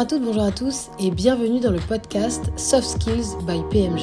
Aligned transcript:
à 0.00 0.06
toutes, 0.06 0.24
bonjour 0.24 0.44
à 0.44 0.50
tous 0.50 0.88
et 0.98 1.10
bienvenue 1.10 1.60
dans 1.60 1.70
le 1.70 1.78
podcast 1.78 2.50
Soft 2.56 2.88
Skills 2.88 3.36
by 3.46 3.60
PMG. 3.70 4.00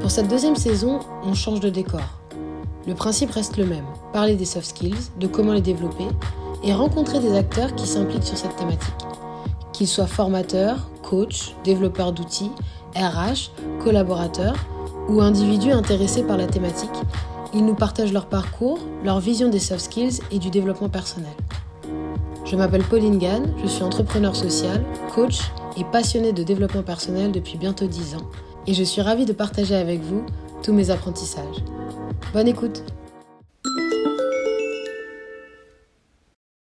Pour 0.00 0.12
cette 0.12 0.28
deuxième 0.28 0.54
saison, 0.54 1.00
on 1.24 1.34
change 1.34 1.58
de 1.58 1.70
décor. 1.70 2.22
Le 2.86 2.94
principe 2.94 3.32
reste 3.32 3.56
le 3.56 3.66
même, 3.66 3.84
parler 4.12 4.36
des 4.36 4.44
soft 4.44 4.68
skills, 4.68 5.10
de 5.18 5.26
comment 5.26 5.54
les 5.54 5.60
développer 5.60 6.06
et 6.62 6.72
rencontrer 6.72 7.18
des 7.18 7.36
acteurs 7.36 7.74
qui 7.74 7.88
s'impliquent 7.88 8.22
sur 8.22 8.38
cette 8.38 8.54
thématique. 8.54 8.94
Qu'ils 9.72 9.88
soient 9.88 10.06
formateurs, 10.06 10.88
coachs, 11.02 11.56
développeurs 11.64 12.12
d'outils, 12.12 12.52
RH, 12.94 13.50
collaborateurs 13.82 14.54
ou 15.08 15.20
individus 15.20 15.72
intéressés 15.72 16.22
par 16.22 16.36
la 16.36 16.46
thématique, 16.46 16.90
ils 17.52 17.66
nous 17.66 17.74
partagent 17.74 18.12
leur 18.12 18.26
parcours, 18.26 18.78
leur 19.02 19.18
vision 19.18 19.48
des 19.48 19.58
soft 19.58 19.80
skills 19.80 20.20
et 20.30 20.38
du 20.38 20.50
développement 20.50 20.88
personnel. 20.88 21.34
Je 22.52 22.56
m'appelle 22.58 22.84
Pauline 22.84 23.16
Gann, 23.16 23.50
je 23.62 23.66
suis 23.66 23.82
entrepreneur 23.82 24.36
social, 24.36 24.84
coach 25.14 25.38
et 25.78 25.84
passionnée 25.84 26.34
de 26.34 26.42
développement 26.42 26.82
personnel 26.82 27.32
depuis 27.32 27.56
bientôt 27.56 27.86
10 27.86 28.16
ans 28.16 28.30
et 28.66 28.74
je 28.74 28.84
suis 28.84 29.00
ravie 29.00 29.24
de 29.24 29.32
partager 29.32 29.74
avec 29.74 30.00
vous 30.00 30.26
tous 30.62 30.74
mes 30.74 30.90
apprentissages. 30.90 31.64
Bonne 32.34 32.48
écoute 32.48 32.84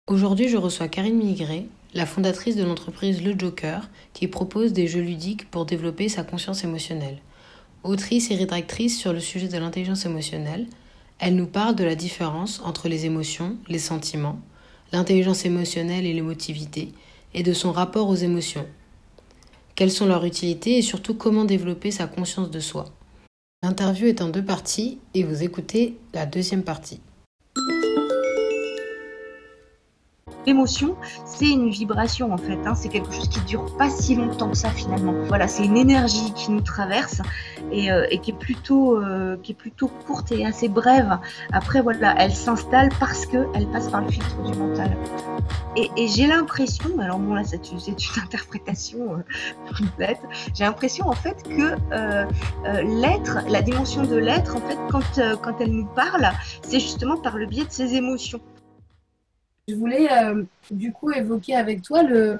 Aujourd'hui, 0.06 0.48
je 0.48 0.56
reçois 0.56 0.86
Karine 0.86 1.16
Migré, 1.16 1.66
la 1.94 2.06
fondatrice 2.06 2.54
de 2.54 2.62
l'entreprise 2.62 3.20
Le 3.20 3.36
Joker, 3.36 3.90
qui 4.12 4.28
propose 4.28 4.72
des 4.72 4.86
jeux 4.86 5.00
ludiques 5.02 5.50
pour 5.50 5.66
développer 5.66 6.08
sa 6.08 6.22
conscience 6.22 6.62
émotionnelle. 6.62 7.18
Autrice 7.82 8.30
et 8.30 8.36
rédactrice 8.36 8.96
sur 8.96 9.12
le 9.12 9.18
sujet 9.18 9.48
de 9.48 9.58
l'intelligence 9.58 10.06
émotionnelle, 10.06 10.68
elle 11.18 11.34
nous 11.34 11.48
parle 11.48 11.74
de 11.74 11.82
la 11.82 11.96
différence 11.96 12.62
entre 12.64 12.86
les 12.88 13.04
émotions, 13.04 13.56
les 13.66 13.80
sentiments, 13.80 14.38
l'intelligence 14.92 15.44
émotionnelle 15.44 16.06
et 16.06 16.12
l'émotivité, 16.12 16.92
et 17.34 17.42
de 17.42 17.52
son 17.52 17.72
rapport 17.72 18.08
aux 18.08 18.14
émotions. 18.14 18.66
Quelles 19.74 19.90
sont 19.90 20.06
leurs 20.06 20.24
utilités 20.24 20.78
et 20.78 20.82
surtout 20.82 21.14
comment 21.14 21.44
développer 21.44 21.90
sa 21.90 22.06
conscience 22.06 22.50
de 22.50 22.60
soi? 22.60 22.92
L'interview 23.62 24.06
est 24.06 24.20
en 24.20 24.28
deux 24.28 24.44
parties 24.44 24.98
et 25.14 25.22
vous 25.22 25.42
écoutez 25.42 25.96
la 26.12 26.26
deuxième 26.26 26.62
partie. 26.62 27.00
L'émotion, 30.46 30.96
c'est 31.24 31.50
une 31.50 31.70
vibration 31.70 32.32
en 32.32 32.36
fait. 32.36 32.58
Hein. 32.66 32.74
C'est 32.74 32.88
quelque 32.88 33.12
chose 33.12 33.28
qui 33.28 33.40
dure 33.40 33.76
pas 33.76 33.88
si 33.88 34.16
longtemps 34.16 34.50
que 34.50 34.56
ça 34.56 34.70
finalement. 34.70 35.14
Voilà, 35.28 35.46
c'est 35.46 35.64
une 35.64 35.76
énergie 35.76 36.32
qui 36.34 36.50
nous 36.50 36.60
traverse 36.60 37.22
et, 37.70 37.92
euh, 37.92 38.06
qui 38.22 38.32
est 38.32 38.38
plutôt 38.38 38.96
euh, 38.96 39.36
qui 39.42 39.52
est 39.52 39.54
plutôt 39.54 39.88
courte 40.06 40.32
et 40.32 40.44
assez 40.44 40.68
brève. 40.68 41.18
Après 41.52 41.80
voilà, 41.80 42.14
elle 42.18 42.34
s'installe 42.34 42.88
parce 42.98 43.26
que 43.26 43.46
elle 43.54 43.66
passe 43.68 43.88
par 43.88 44.02
le 44.02 44.10
filtre 44.10 44.42
du 44.42 44.58
mental. 44.58 44.96
Et, 45.76 45.90
j'ai 46.06 46.26
l'impression, 46.26 46.90
alors 47.00 47.18
bon 47.18 47.34
là 47.34 47.42
c'est 47.44 47.70
une, 47.70 47.78
interprétation 48.22 48.98
euh, 49.14 49.76
complète. 49.78 50.20
J'ai 50.54 50.64
l'impression 50.64 51.08
en 51.08 51.12
fait 51.14 51.42
que 51.44 51.76
l'être, 52.82 53.38
la 53.48 53.62
dimension 53.62 54.02
de 54.02 54.16
l'être 54.16 54.56
en 54.56 54.60
fait 54.60 54.78
quand 54.90 55.20
quand 55.40 55.60
elle 55.60 55.72
nous 55.72 55.86
parle, 55.86 56.30
c'est 56.62 56.80
justement 56.80 57.16
par 57.16 57.36
le 57.36 57.46
biais 57.46 57.64
de 57.64 57.72
ses 57.72 57.94
émotions. 57.94 58.40
Je 59.68 59.74
voulais 59.74 60.12
euh, 60.12 60.42
du 60.70 60.92
coup 60.92 61.12
évoquer 61.12 61.54
avec 61.54 61.82
toi 61.82 62.02
le 62.02 62.38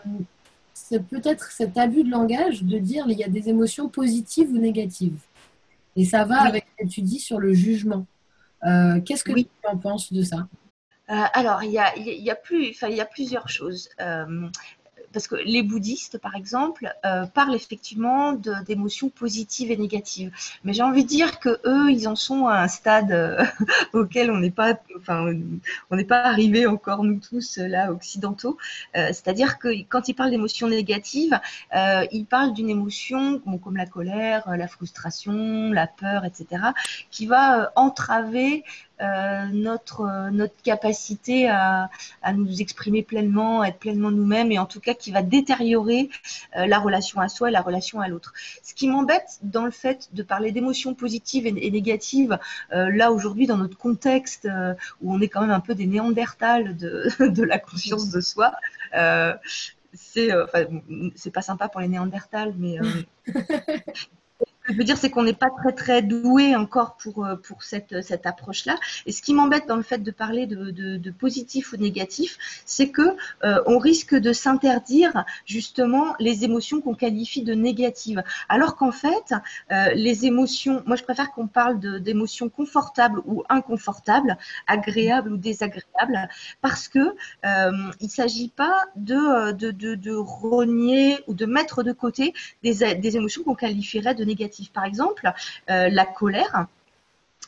peut-être 1.11 1.53
cet 1.53 1.79
abus 1.79 2.05
de 2.05 2.11
langage 2.11 2.64
de 2.64 2.79
dire 2.79 3.05
il 3.09 3.17
y 3.17 3.25
a 3.25 3.29
des 3.29 3.48
émotions 3.48 3.89
positives 3.89 4.51
ou 4.51 4.59
négatives. 4.59 5.19
Et 5.95 6.05
ça 6.05 6.25
va 6.25 6.42
avec 6.42 6.67
ce 6.79 6.84
que 6.84 6.89
tu 6.89 7.03
dis 7.03 7.20
sur 7.20 7.39
le 7.39 7.53
jugement. 7.53 8.06
Euh, 8.64 9.01
qu'est-ce 9.01 9.25
que 9.25 9.33
tu 9.33 9.47
en 9.69 9.77
penses 9.77 10.12
de 10.12 10.23
ça? 10.23 10.48
Euh, 11.11 11.25
alors, 11.34 11.62
il 11.62 11.70
y 11.70 11.79
a, 11.79 11.97
y, 11.97 12.31
a 12.31 12.34
plus, 12.34 12.77
il 12.83 12.97
y 12.97 13.01
a 13.01 13.06
plusieurs 13.06 13.48
choses 13.48 13.89
parce 15.13 15.29
que 15.29 15.37
les 15.37 15.63
bouddhistes, 15.63 16.19
par 16.19 16.35
exemple, 16.35 16.93
euh, 17.05 17.27
parlent 17.27 17.55
effectivement 17.55 18.33
d'émotions 18.33 19.09
positives 19.09 19.71
et 19.71 19.77
négatives. 19.77 20.33
Mais 20.65 20.73
j'ai 20.73 20.83
envie 20.83 21.05
de 21.05 21.09
dire 21.09 21.39
que 21.39 21.61
eux, 21.67 21.91
ils 21.91 22.09
en 22.09 22.17
sont 22.17 22.47
à 22.47 22.61
un 22.61 22.69
stade 22.69 23.13
euh, 23.13 23.45
auquel 23.92 24.31
on 24.31 24.39
n'est 24.39 24.51
pas, 24.51 24.75
enfin, 24.98 25.33
on 25.91 25.97
n'est 25.97 26.05
pas 26.05 26.23
arrivé 26.23 26.67
encore 26.67 27.05
nous 27.05 27.20
tous 27.20 27.59
là 27.59 27.92
occidentaux. 27.92 28.59
Euh, 28.97 29.09
c'est-à-dire 29.09 29.59
que 29.59 29.69
quand 29.89 30.09
ils 30.09 30.14
parlent 30.14 30.31
d'émotions 30.31 30.69
négatives, 30.69 31.39
ils 32.13 32.27
parlent 32.27 32.53
d'une 32.53 32.70
émotion 32.70 33.41
comme 33.63 33.77
la 33.77 33.86
colère, 33.86 34.48
la 34.57 34.69
frustration, 34.69 35.70
la 35.73 35.86
peur, 35.86 36.25
etc., 36.25 36.63
qui 37.11 37.27
va 37.27 37.73
entraver 37.77 38.65
euh, 38.92 38.92
notre, 39.53 40.03
euh, 40.03 40.30
notre 40.30 40.55
capacité 40.63 41.48
à, 41.48 41.91
à, 42.23 42.33
nous 42.33 42.61
exprimer 42.61 43.03
pleinement, 43.03 43.63
à 43.63 43.69
être 43.69 43.79
pleinement 43.79 44.11
nous-mêmes, 44.11 44.53
et 44.53 44.58
en 44.58 44.67
tout 44.67 44.80
cas 44.80 44.95
qui 44.95 45.11
va 45.11 45.23
détériorer 45.23 46.08
euh, 46.57 46.67
la 46.67 46.79
relation 46.79 47.20
à 47.20 47.29
soi 47.29 47.48
et 47.48 47.53
la 47.53 47.63
relation 47.63 48.01
à 48.01 48.08
l'autre. 48.08 48.33
Ce 48.63 48.75
qui 48.75 48.89
m'embête 48.89 49.39
dans 49.42 49.64
le 49.64 49.70
fait 49.70 50.08
de 50.13 50.23
parler 50.23 50.53
d'émotions 50.53 50.95
positives 50.95 51.47
et, 51.47 51.70
négatives, 51.70 52.39
là 52.70 53.13
aujourd'hui 53.13 53.47
dans 53.47 53.57
notre 53.57 53.79
contexte 53.79 54.48
où 55.01 55.14
on 55.14 55.20
est 55.20 55.29
quand 55.29 55.41
même 55.41 55.51
un 55.51 55.61
peu 55.61 55.74
des 55.74 55.86
néandertals 55.86 56.77
de, 56.77 57.09
de 57.27 57.42
la 57.42 57.59
conscience 57.59 58.11
de 58.11 58.20
soi, 58.20 58.53
c'est 59.95 60.33
enfin, 60.35 60.64
pas 61.33 61.42
sympa 61.42 61.69
pour 61.69 61.80
les 61.80 61.89
néandertals, 61.89 62.55
mais 62.59 62.79
je 64.68 64.74
veux 64.74 64.84
dire, 64.84 64.96
c'est 64.96 65.11
qu'on 65.11 65.24
n'est 65.24 65.33
pas 65.33 65.50
très 65.50 65.73
très 65.73 66.02
doué 66.02 66.55
encore 66.55 66.96
pour, 66.96 67.24
euh, 67.24 67.36
pour 67.36 67.62
cette, 67.62 68.02
cette 68.02 68.27
approche-là. 68.27 68.77
Et 69.06 69.12
ce 69.12 69.23
qui 69.23 69.34
m'embête 69.34 69.67
dans 69.67 69.77
le 69.77 69.83
fait 69.83 69.98
de 69.98 70.11
parler 70.11 70.46
de, 70.46 70.70
de, 70.70 71.11
positif 71.11 71.73
ou 71.73 71.77
négatif, 71.77 72.39
c'est 72.64 72.90
que 72.90 73.02
euh, 73.45 73.62
on 73.67 73.78
risque 73.78 74.14
de 74.14 74.33
s'interdire 74.33 75.24
justement 75.46 76.14
les 76.18 76.45
émotions 76.45 76.80
qu'on 76.80 76.95
qualifie 76.95 77.42
de 77.42 77.55
négatives. 77.55 78.23
Alors 78.48 78.77
qu'en 78.77 78.92
fait, 78.92 79.34
euh, 79.70 79.90
les 79.95 80.27
émotions, 80.27 80.83
moi 80.86 80.96
je 80.96 81.02
préfère 81.02 81.33
qu'on 81.33 81.48
parle 81.48 81.79
d'émotions 82.00 82.48
confortables 82.48 83.20
ou 83.27 83.42
inconfortables, 83.48 84.39
agréables 84.67 85.33
ou 85.33 85.36
désagréables, 85.36 86.29
parce 86.61 86.89
que 86.89 87.14
il 87.44 88.06
ne 88.06 88.08
s'agit 88.08 88.48
pas 88.48 88.80
de, 88.96 89.52
de, 89.52 89.70
de, 89.70 89.94
de, 89.94 90.14
renier 90.14 91.18
ou 91.27 91.34
de 91.34 91.46
mettre 91.46 91.83
de 91.83 91.92
côté 91.92 92.33
des, 92.62 92.94
des 92.94 93.17
émotions 93.17 93.42
qu'on 93.42 93.55
qualifierait 93.55 94.14
de 94.14 94.24
négatives. 94.24 94.52
Par 94.73 94.85
exemple, 94.85 95.33
euh, 95.70 95.89
la 95.89 96.07
colère. 96.07 96.67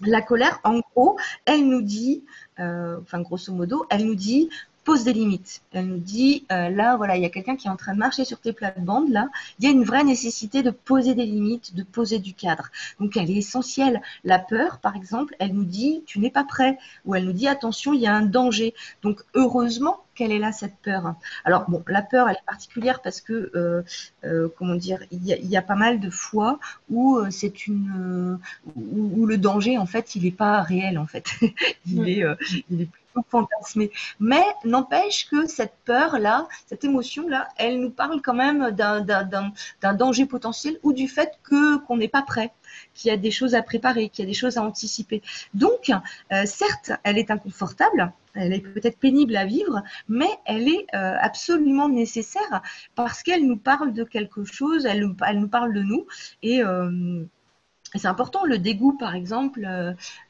La 0.01 0.23
colère, 0.23 0.59
en 0.65 0.81
gros, 0.81 1.17
elle 1.45 1.69
nous 1.69 1.83
dit, 1.83 2.25
euh, 2.59 2.99
enfin 3.01 3.21
grosso 3.21 3.53
modo, 3.53 3.87
elle 3.91 4.07
nous 4.07 4.17
dit 4.17 4.51
pose 4.85 5.05
des 5.05 5.13
limites. 5.13 5.63
Elle 5.73 5.87
nous 5.87 5.99
dit, 5.99 6.45
euh, 6.53 6.69
là, 6.69 6.97
voilà, 6.97 7.17
il 7.17 7.23
y 7.23 7.27
a 7.27 7.31
quelqu'un 7.31 7.57
qui 7.57 7.67
est 7.67 7.71
en 7.71 7.77
train 7.77 7.95
de 7.95 7.99
marcher 7.99 8.25
sur 8.25 8.39
tes 8.39 8.53
plates-bandes, 8.53 9.11
là, 9.11 9.29
il 9.59 9.65
y 9.65 9.69
a 9.69 9.71
une 9.71 9.83
vraie 9.83 10.05
nécessité 10.05 10.63
de 10.63 10.71
poser 10.71 11.15
des 11.15 11.25
limites, 11.25 11.75
de 11.75 11.83
poser 11.83 12.19
du 12.19 12.35
cadre. 12.35 12.69
Donc, 13.01 13.17
elle 13.17 13.31
est 13.31 13.37
essentielle. 13.37 14.03
La 14.25 14.39
peur, 14.39 14.79
par 14.79 14.95
exemple, 14.95 15.35
elle 15.39 15.55
nous 15.55 15.65
dit, 15.65 16.03
tu 16.07 16.19
n'es 16.19 16.31
pas 16.31 16.45
prêt, 16.45 16.79
ou 17.05 17.15
elle 17.15 17.25
nous 17.25 17.33
dit, 17.33 17.49
attention, 17.49 17.95
il 17.95 18.01
y 18.01 18.07
a 18.07 18.15
un 18.15 18.27
danger. 18.27 18.75
Donc, 19.03 19.23
heureusement 19.35 20.04
qu'elle 20.15 20.33
est 20.33 20.39
là, 20.39 20.53
cette 20.53 20.77
peur? 20.77 21.15
Alors, 21.45 21.69
bon, 21.69 21.83
la 21.89 22.03
peur, 22.03 22.29
elle 22.29 22.37
est 22.37 22.47
particulière 22.47 23.03
parce 23.03 23.21
que, 23.21 23.51
euh, 23.55 23.83
euh, 24.25 24.49
comment 24.57 24.75
dire, 24.75 25.01
il 25.11 25.25
y, 25.25 25.57
a, 25.57 25.63
pas 25.63 25.75
mal 25.75 26.01
de 26.01 26.11
fois 26.11 26.59
où 26.91 27.21
c'est 27.31 27.67
une, 27.67 28.39
où, 28.77 29.27
le 29.27 29.39
danger, 29.39 29.79
en 29.79 29.87
fait, 29.87 30.15
il 30.15 30.25
n'est 30.25 30.31
pas 30.31 30.63
réel, 30.63 30.99
en 30.99 31.07
fait. 31.07 31.27
il, 31.87 32.09
est, 32.09 32.25
il 32.71 32.83
est 32.83 32.89
fantasmé. 33.29 33.91
Mais 34.21 34.45
n'empêche 34.65 35.29
que 35.29 35.47
cette 35.47 35.75
peur-là, 35.85 36.49
cette 36.67 36.85
émotion-là, 36.85 37.49
elle 37.57 37.81
nous 37.81 37.91
parle 37.91 38.21
quand 38.23 38.35
même 38.35 38.71
d'un 38.71 39.95
danger 39.95 40.27
potentiel 40.27 40.79
ou 40.83 40.93
du 40.93 41.09
fait 41.09 41.39
que 41.43 41.79
qu'on 41.79 41.97
n'est 41.97 42.09
pas 42.09 42.23
prêt 42.23 42.53
qu'il 42.95 43.11
y 43.11 43.13
a 43.13 43.17
des 43.17 43.31
choses 43.31 43.55
à 43.55 43.63
préparer, 43.63 44.09
qu'il 44.09 44.25
y 44.25 44.27
a 44.27 44.31
des 44.31 44.35
choses 44.35 44.57
à 44.57 44.63
anticiper. 44.63 45.23
Donc, 45.53 45.91
euh, 46.33 46.43
certes, 46.47 46.93
elle 47.03 47.19
est 47.19 47.31
inconfortable, 47.31 48.13
elle 48.35 48.53
est 48.53 48.61
peut-être 48.61 48.99
pénible 48.99 49.37
à 49.37 49.45
vivre, 49.45 49.83
mais 50.09 50.29
elle 50.45 50.69
est 50.69 50.87
euh, 50.95 51.17
absolument 51.21 51.89
nécessaire 51.89 52.63
parce 52.95 53.23
qu'elle 53.23 53.47
nous 53.47 53.57
parle 53.57 53.93
de 53.93 54.05
quelque 54.05 54.45
chose, 54.45 54.87
elle, 54.87 55.01
nous 55.01 55.49
parle 55.49 55.73
de 55.73 55.83
nous 55.83 56.07
et 56.43 56.63
euh, 56.63 57.25
c'est 57.95 58.09
important, 58.09 58.45
le 58.45 58.59
dégoût, 58.59 58.97
par 58.99 59.15
exemple, 59.15 59.69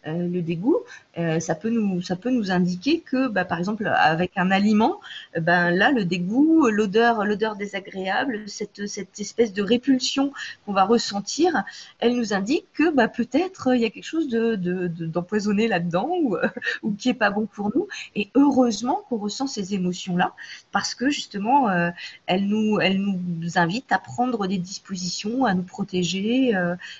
le 0.04 0.40
dégoût, 0.42 0.80
euh, 1.18 1.38
ça, 1.38 1.54
peut 1.54 1.70
nous, 1.70 2.02
ça 2.02 2.16
peut 2.16 2.30
nous 2.30 2.50
indiquer 2.50 3.00
que, 3.00 3.28
bah, 3.28 3.44
par 3.44 3.58
exemple, 3.58 3.86
avec 3.86 4.32
un 4.36 4.50
aliment, 4.50 5.00
ben 5.40 5.70
là, 5.70 5.92
le 5.92 6.04
dégoût, 6.04 6.68
l'odeur, 6.68 7.24
l'odeur 7.24 7.54
désagréable, 7.56 8.42
cette, 8.48 8.86
cette 8.86 9.20
espèce 9.20 9.52
de 9.52 9.62
répulsion 9.62 10.32
qu'on 10.66 10.72
va 10.72 10.84
ressentir, 10.84 11.64
elle 12.00 12.16
nous 12.16 12.34
indique 12.34 12.66
que 12.72 12.90
bah, 12.90 13.08
peut-être 13.08 13.74
il 13.74 13.82
y 13.82 13.84
a 13.84 13.90
quelque 13.90 14.04
chose 14.04 14.28
de, 14.28 14.56
d'empoisonné 14.56 15.68
là-dedans 15.68 16.08
ou, 16.20 16.36
ou 16.82 16.92
qui 16.92 17.10
est 17.10 17.14
pas 17.14 17.30
bon 17.30 17.46
pour 17.46 17.70
nous. 17.74 17.86
Et 18.16 18.30
heureusement 18.34 19.04
qu'on 19.08 19.18
ressent 19.18 19.46
ces 19.46 19.74
émotions-là, 19.74 20.32
parce 20.72 20.94
que 20.94 21.10
justement, 21.10 21.70
elles, 22.26 22.46
nous, 22.46 22.80
elles 22.80 23.00
nous 23.00 23.58
invitent 23.58 23.92
à 23.92 23.98
prendre 23.98 24.46
des 24.46 24.58
dispositions, 24.58 25.44
à 25.44 25.54
nous 25.54 25.62
protéger 25.62 26.54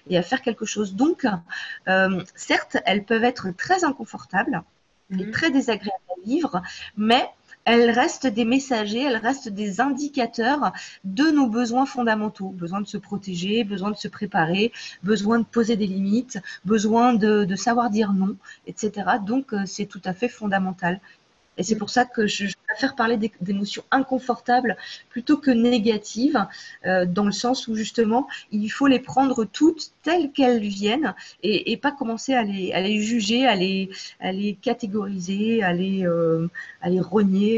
et 0.08 0.16
à 0.16 0.22
faire 0.22 0.42
quelque 0.42 0.64
chose. 0.64 0.94
Donc, 0.94 1.26
euh, 1.88 2.22
certes, 2.34 2.76
elles 2.86 3.04
peuvent 3.04 3.24
être 3.24 3.48
très 3.56 3.84
inconfortables 3.84 4.03
et 5.10 5.24
mhm. 5.24 5.30
très 5.30 5.50
désagréables 5.50 6.02
à 6.10 6.26
vivre, 6.26 6.62
mais 6.96 7.28
elles 7.64 7.90
restent 7.90 8.26
des 8.26 8.44
messagers, 8.44 9.02
elles 9.02 9.16
restent 9.16 9.48
des 9.48 9.80
indicateurs 9.80 10.72
de 11.04 11.24
nos 11.24 11.48
besoins 11.48 11.86
fondamentaux. 11.86 12.48
Besoin 12.48 12.80
de 12.80 12.86
se 12.86 12.98
protéger, 12.98 13.64
besoin 13.64 13.90
de 13.90 13.96
se 13.96 14.08
préparer, 14.08 14.72
besoin 15.02 15.38
de 15.38 15.44
poser 15.44 15.76
des 15.76 15.86
limites, 15.86 16.38
besoin 16.64 17.14
de, 17.14 17.44
de 17.44 17.56
savoir 17.56 17.90
dire 17.90 18.12
non, 18.12 18.36
etc. 18.66 19.12
Donc, 19.24 19.54
euh, 19.54 19.64
c'est 19.66 19.86
tout 19.86 20.02
à 20.04 20.12
fait 20.12 20.28
fondamental. 20.28 21.00
Et 21.56 21.62
c'est 21.62 21.76
pour 21.76 21.90
ça 21.90 22.04
que 22.04 22.26
je, 22.26 22.46
préfère 22.66 22.96
parler 22.96 23.30
d'émotions 23.40 23.84
inconfortables 23.92 24.76
plutôt 25.08 25.36
que 25.36 25.52
négatives, 25.52 26.44
euh, 26.86 27.06
dans 27.06 27.24
le 27.24 27.32
sens 27.32 27.68
où 27.68 27.76
justement, 27.76 28.26
il 28.50 28.68
faut 28.68 28.88
les 28.88 28.98
prendre 28.98 29.44
toutes 29.44 29.92
telles 30.02 30.32
qu'elles 30.32 30.60
viennent 30.60 31.14
et, 31.42 31.76
pas 31.76 31.92
commencer 31.92 32.34
à 32.34 32.42
les, 32.42 33.00
juger, 33.00 33.46
à 33.46 33.54
les, 33.54 33.90
à 34.18 34.32
les 34.32 34.54
catégoriser, 34.54 35.62
à 35.62 35.72
les, 35.72 36.04
euh, 36.04 36.48
à 36.82 36.88
les 36.90 37.00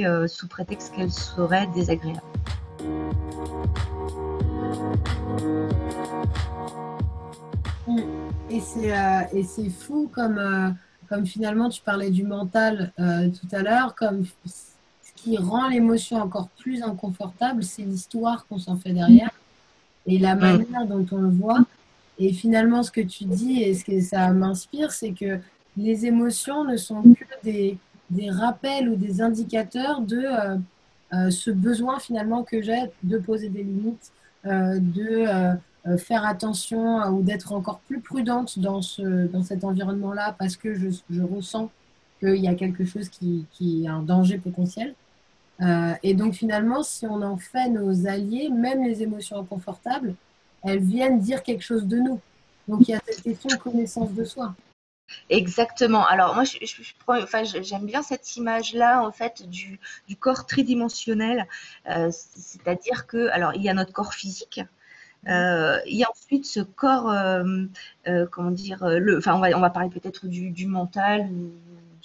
euh, 0.04 0.26
sous 0.26 0.48
prétexte 0.48 0.94
qu'elles 0.94 1.12
seraient 1.12 1.68
désagréables. 1.74 2.20
Et 8.50 8.60
c'est 8.60 9.70
fou 9.70 10.10
comme 10.12 10.76
comme 11.08 11.26
finalement 11.26 11.68
tu 11.68 11.80
parlais 11.82 12.10
du 12.10 12.24
mental 12.24 12.92
euh, 12.98 13.28
tout 13.28 13.54
à 13.54 13.62
l'heure, 13.62 13.94
comme 13.94 14.24
ce 14.46 15.12
qui 15.16 15.36
rend 15.36 15.68
l'émotion 15.68 16.18
encore 16.18 16.48
plus 16.58 16.82
inconfortable, 16.82 17.62
c'est 17.62 17.82
l'histoire 17.82 18.46
qu'on 18.46 18.58
s'en 18.58 18.76
fait 18.76 18.92
derrière 18.92 19.30
et 20.06 20.18
la 20.18 20.34
manière 20.34 20.86
dont 20.86 21.06
on 21.12 21.18
le 21.18 21.30
voit. 21.30 21.64
Et 22.18 22.32
finalement, 22.32 22.82
ce 22.82 22.90
que 22.90 23.00
tu 23.00 23.24
dis 23.24 23.62
et 23.62 23.74
ce 23.74 23.84
que 23.84 24.00
ça 24.00 24.32
m'inspire, 24.32 24.92
c'est 24.92 25.12
que 25.12 25.38
les 25.76 26.06
émotions 26.06 26.64
ne 26.64 26.76
sont 26.76 27.02
que 27.02 27.24
des, 27.44 27.76
des 28.10 28.30
rappels 28.30 28.88
ou 28.88 28.96
des 28.96 29.20
indicateurs 29.20 30.00
de 30.00 30.22
euh, 30.24 30.56
euh, 31.12 31.30
ce 31.30 31.50
besoin 31.50 31.98
finalement 31.98 32.42
que 32.42 32.62
j'ai 32.62 32.84
de 33.02 33.18
poser 33.18 33.48
des 33.48 33.62
limites, 33.62 34.12
de 34.44 35.56
faire 35.98 36.26
attention 36.26 37.04
ou 37.08 37.22
d'être 37.22 37.52
encore 37.52 37.78
plus 37.80 38.00
prudente 38.00 38.58
dans, 38.58 38.82
ce, 38.82 39.26
dans 39.26 39.42
cet 39.42 39.62
environnement-là 39.64 40.34
parce 40.38 40.56
que 40.56 40.74
je, 40.74 40.88
je 41.10 41.22
ressens 41.22 41.70
qu'il 42.20 42.36
y 42.36 42.48
a 42.48 42.54
quelque 42.54 42.84
chose 42.84 43.08
qui, 43.08 43.46
qui 43.52 43.84
est 43.84 43.88
un 43.88 44.02
danger 44.02 44.38
potentiel. 44.38 44.94
Euh, 45.62 45.94
et 46.02 46.14
donc 46.14 46.34
finalement, 46.34 46.82
si 46.82 47.06
on 47.06 47.22
en 47.22 47.36
fait 47.36 47.68
nos 47.68 48.06
alliés, 48.06 48.50
même 48.50 48.84
les 48.84 49.02
émotions 49.02 49.38
inconfortables, 49.38 50.14
elles 50.62 50.80
viennent 50.80 51.20
dire 51.20 51.42
quelque 51.42 51.62
chose 51.62 51.86
de 51.86 51.98
nous. 51.98 52.20
Donc 52.68 52.88
il 52.88 52.92
y 52.92 52.94
a 52.94 53.00
cette 53.06 53.22
question 53.22 53.48
de 53.48 53.56
connaissance 53.56 54.12
de 54.12 54.24
soi. 54.24 54.54
Exactement. 55.30 56.04
Alors 56.04 56.34
moi, 56.34 56.44
je, 56.44 57.62
j'aime 57.62 57.86
bien 57.86 58.02
cette 58.02 58.36
image-là 58.36 59.06
en 59.06 59.12
fait 59.12 59.48
du, 59.48 59.78
du 60.08 60.16
corps 60.16 60.46
tridimensionnel, 60.46 61.46
euh, 61.88 62.10
c'est-à-dire 62.10 63.06
que 63.06 63.28
alors 63.28 63.54
il 63.54 63.62
y 63.62 63.68
a 63.68 63.74
notre 63.74 63.92
corps 63.92 64.14
physique, 64.14 64.60
euh, 65.28 65.78
il 65.86 65.96
y 65.96 66.04
a 66.04 66.10
ensuite 66.10 66.46
ce 66.46 66.60
corps, 66.60 67.10
euh, 67.10 67.64
euh, 68.06 68.26
comment 68.30 68.50
dire, 68.50 68.86
le, 68.86 69.18
enfin 69.18 69.34
on 69.34 69.60
va, 69.60 69.70
parler 69.70 69.90
peut-être 69.90 70.26
du, 70.26 70.50
du 70.50 70.66
mental 70.66 71.28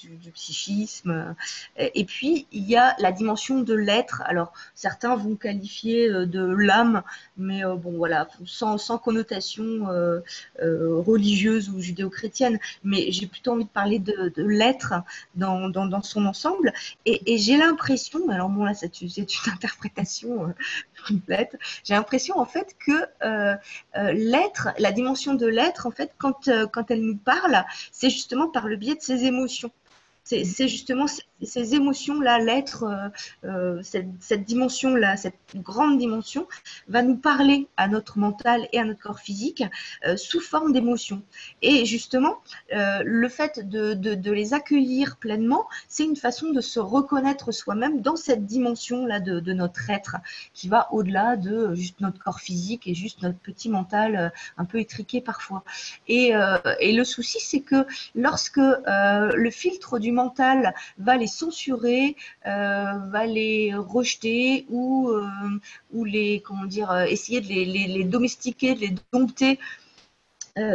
du, 0.10 0.32
psychisme. 0.32 1.36
Et 1.78 2.06
puis, 2.06 2.48
il 2.52 2.68
y 2.68 2.76
a 2.76 2.96
la 3.00 3.12
dimension 3.12 3.62
de 3.62 3.74
l'être. 3.74 4.24
Alors, 4.26 4.54
certains 4.76 5.16
vont 5.16 5.36
qualifier 5.36 6.10
euh, 6.10 6.26
de 6.26 6.44
l'âme, 6.44 7.04
mais 7.38 7.66
euh, 7.66 7.76
bon, 7.76 7.92
voilà, 7.98 8.28
sans, 8.46 8.78
connotation 8.98 9.90
euh, 9.90 10.22
religieuse 10.62 11.70
ou 11.70 11.80
judéo-chrétienne. 11.80 12.60
Mais 12.84 13.12
j'ai 13.12 13.28
plutôt 13.28 13.54
envie 13.54 13.66
de 13.66 13.70
parler 13.70 14.00
de, 14.00 14.32
l'être 14.38 14.94
dans, 15.36 16.02
son 16.02 16.26
ensemble. 16.26 16.74
Et, 17.06 17.38
j'ai 17.38 17.58
l'impression, 17.58 18.30
alors 18.30 18.50
bon, 18.50 18.64
là, 18.64 18.74
c'est 18.74 19.02
une 19.02 19.10
interprétation 19.54 20.54
j'ai 21.84 21.94
l'impression 21.94 22.38
en 22.38 22.46
fait 22.46 22.76
que 22.80 23.08
l'être, 24.14 24.70
la 24.78 24.92
dimension 24.92 25.34
de 25.34 25.48
l'être, 25.48 25.88
en 25.88 25.92
fait, 25.92 26.12
quand, 26.18 26.50
quand 26.72 26.92
elle 26.92 27.02
nous 27.02 27.18
parle, 27.18 27.64
c'est 27.92 28.10
justement 28.10 28.48
par 28.48 28.68
le 28.68 28.76
biais 28.76 28.96
de 28.96 29.02
ses 29.02 29.26
émotions. 29.26 29.72
C'est 30.24 30.68
justement 30.68 31.08
ces 31.46 31.76
émotions-là, 31.76 32.40
l'être, 32.40 32.84
euh, 32.84 33.10
euh, 33.46 33.82
cette, 33.82 34.46
dimension-là, 34.46 35.18
cette 35.18 35.36
grande 35.56 35.98
dimension, 35.98 36.48
va 36.88 37.02
nous 37.02 37.18
parler 37.18 37.68
à 37.78 37.88
notre 37.88 38.20
mental 38.20 38.68
et 38.74 38.80
à 38.80 38.86
notre 38.86 39.00
corps 39.00 39.20
physique 39.20 39.64
euh, 40.06 40.18
sous 40.18 40.40
forme 40.40 40.74
d'émotions. 40.74 41.24
Et 41.62 41.86
justement, 41.86 42.38
le 42.72 43.28
fait 43.30 43.68
de, 43.68 44.32
les 44.32 44.54
accueillir 44.54 45.18
pleinement, 45.18 45.68
c'est 45.88 46.06
une 46.06 46.16
façon 46.16 46.52
de 46.52 46.62
se 46.62 46.80
reconnaître 46.80 47.52
soi-même 47.52 48.02
dans 48.02 48.16
cette 48.16 48.46
dimension-là 48.46 49.20
de, 49.20 49.54
notre 49.54 49.90
être, 49.90 50.18
qui 50.54 50.70
va 50.70 50.88
au-delà 50.92 51.36
de 51.36 51.74
juste 51.76 52.00
notre 52.00 52.20
corps 52.20 52.40
physique 52.40 52.88
et 52.88 52.94
juste 52.94 53.22
notre 53.22 53.38
petit 53.40 53.70
mental 53.70 54.32
un 54.58 54.66
peu 54.66 54.80
étriqué 54.80 55.22
parfois. 55.22 55.64
Et, 56.08 56.32
et 56.80 56.94
le 56.94 57.04
souci, 57.04 57.40
c'est 57.42 57.62
que 57.62 57.86
lorsque 58.16 58.58
le 58.58 59.50
filtre 59.50 60.00
du 60.00 60.12
mental 60.12 60.74
va 60.98 61.18
les 61.18 61.28
censurer, 61.32 62.16
euh, 62.48 62.98
va 63.14 63.26
les 63.26 63.74
rejeter 63.76 64.66
ou, 64.70 65.10
euh, 65.10 65.24
ou 65.94 66.04
les, 66.04 66.42
comment 66.42 66.66
dire, 66.66 66.92
euh, 66.92 67.06
essayer 67.06 67.42
de 67.42 67.48
les, 67.48 68.04
domestiquer, 68.04 68.76
de 68.76 68.82
les 68.82 68.96
dompter. 69.12 69.60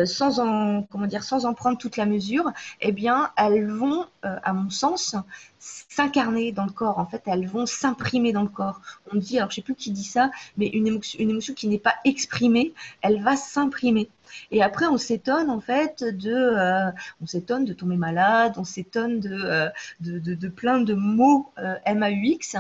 sans 0.07 0.41
en 0.41 0.85
comment 0.91 1.07
dire 1.07 1.23
sans 1.23 1.45
en 1.45 1.53
prendre 1.53 1.77
toute 1.77 1.99
la 1.99 2.07
mesure, 2.07 2.51
eh 2.81 2.93
bien 2.93 3.31
elles 3.37 3.71
vont, 3.71 4.07
à 4.23 4.53
mon 4.55 4.71
sens, 4.71 5.15
s'incarner 5.59 6.53
dans 6.53 6.65
le 6.65 6.73
corps. 6.73 6.99
En 6.99 7.07
fait, 7.07 7.23
elles 7.27 7.47
vont 7.47 7.67
s'imprimer 7.67 8.33
dans 8.33 8.43
le 8.43 8.49
corps. 8.49 8.81
On 9.13 9.17
dit, 9.19 9.37
alors 9.39 9.51
je 9.51 9.57
sais 9.57 9.63
plus 9.63 9.75
qui 9.75 9.91
dit 9.91 10.05
ça, 10.05 10.31
mais 10.57 10.69
une 10.69 10.87
émotion, 10.87 11.19
une 11.21 11.31
émotion 11.31 11.53
qui 11.55 11.69
n'est 11.69 11.79
pas 11.79 11.97
exprimée, 12.05 12.73
elle 13.03 13.23
va 13.23 13.37
s'imprimer. 13.37 14.09
Et 14.51 14.63
après, 14.63 14.87
on 14.87 14.99
s'étonne 14.99 15.51
en 15.51 15.61
fait 15.61 16.05
de, 16.05 16.33
euh, 16.33 16.91
on 17.21 17.27
s'étonne 17.27 17.65
de 17.65 17.73
tomber 17.73 17.97
malade, 17.97 18.55
on 18.57 18.65
s'étonne 18.65 19.21
de, 19.21 19.33
euh, 19.33 19.69
de, 20.01 20.19
de, 20.19 20.49
plein 20.49 20.81
de 20.81 20.95
mots 20.95 21.53
euh, 21.59 21.77
MAUX 21.87 22.57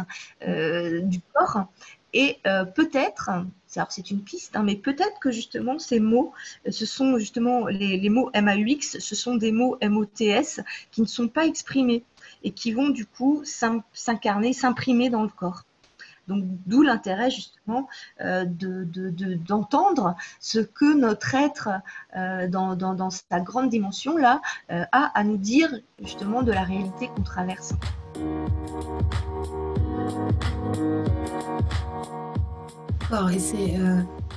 du 1.05 1.20
corps. 1.32 1.67
Et 2.12 2.38
peut-être, 2.75 3.31
c'est 3.67 4.11
une 4.11 4.23
piste, 4.23 4.56
hein, 4.56 4.62
mais 4.62 4.76
peut-être 4.76 5.19
que 5.20 5.31
justement 5.31 5.78
ces 5.78 6.00
mots, 6.00 6.32
ce 6.70 6.87
sont 6.87 7.19
justement 7.19 7.67
les, 7.67 7.99
les 7.99 8.08
mots 8.08 8.31
MAUX, 8.34 8.99
ce 8.99 9.14
sont 9.14 9.34
des 9.34 9.52
mots 9.52 9.76
MOTS 9.82 10.62
qui 10.93 11.02
ne 11.02 11.06
sont 11.06 11.28
pas 11.28 11.44
exprimés 11.44 12.05
et 12.43 12.52
qui 12.52 12.73
vont 12.73 12.88
du 12.88 13.05
coup 13.05 13.43
s'incarner, 13.93 14.55
s'imprimer 14.55 15.11
dans 15.11 15.25
le 15.25 15.28
corps. 15.28 15.64
Donc, 16.28 16.44
d'où 16.67 16.82
l'intérêt 16.82 17.31
justement 17.31 17.88
euh, 18.20 18.44
d'entendre 19.46 20.11
de, 20.11 20.14
ce 20.40 20.59
que 20.59 20.97
notre 20.97 21.35
être, 21.35 21.68
euh, 22.16 22.49
dans, 22.49 23.11
sa 23.11 23.40
grande 23.40 23.71
dimension 23.71 24.16
là, 24.16 24.42
euh, 24.71 24.85
a 24.90 25.18
à 25.18 25.25
nous 25.25 25.37
dire 25.37 25.71
justement 26.02 26.42
de 26.42 26.50
la 26.50 26.64
réalité 26.64 27.09
qu'on 27.09 27.23
traverse. 27.23 27.75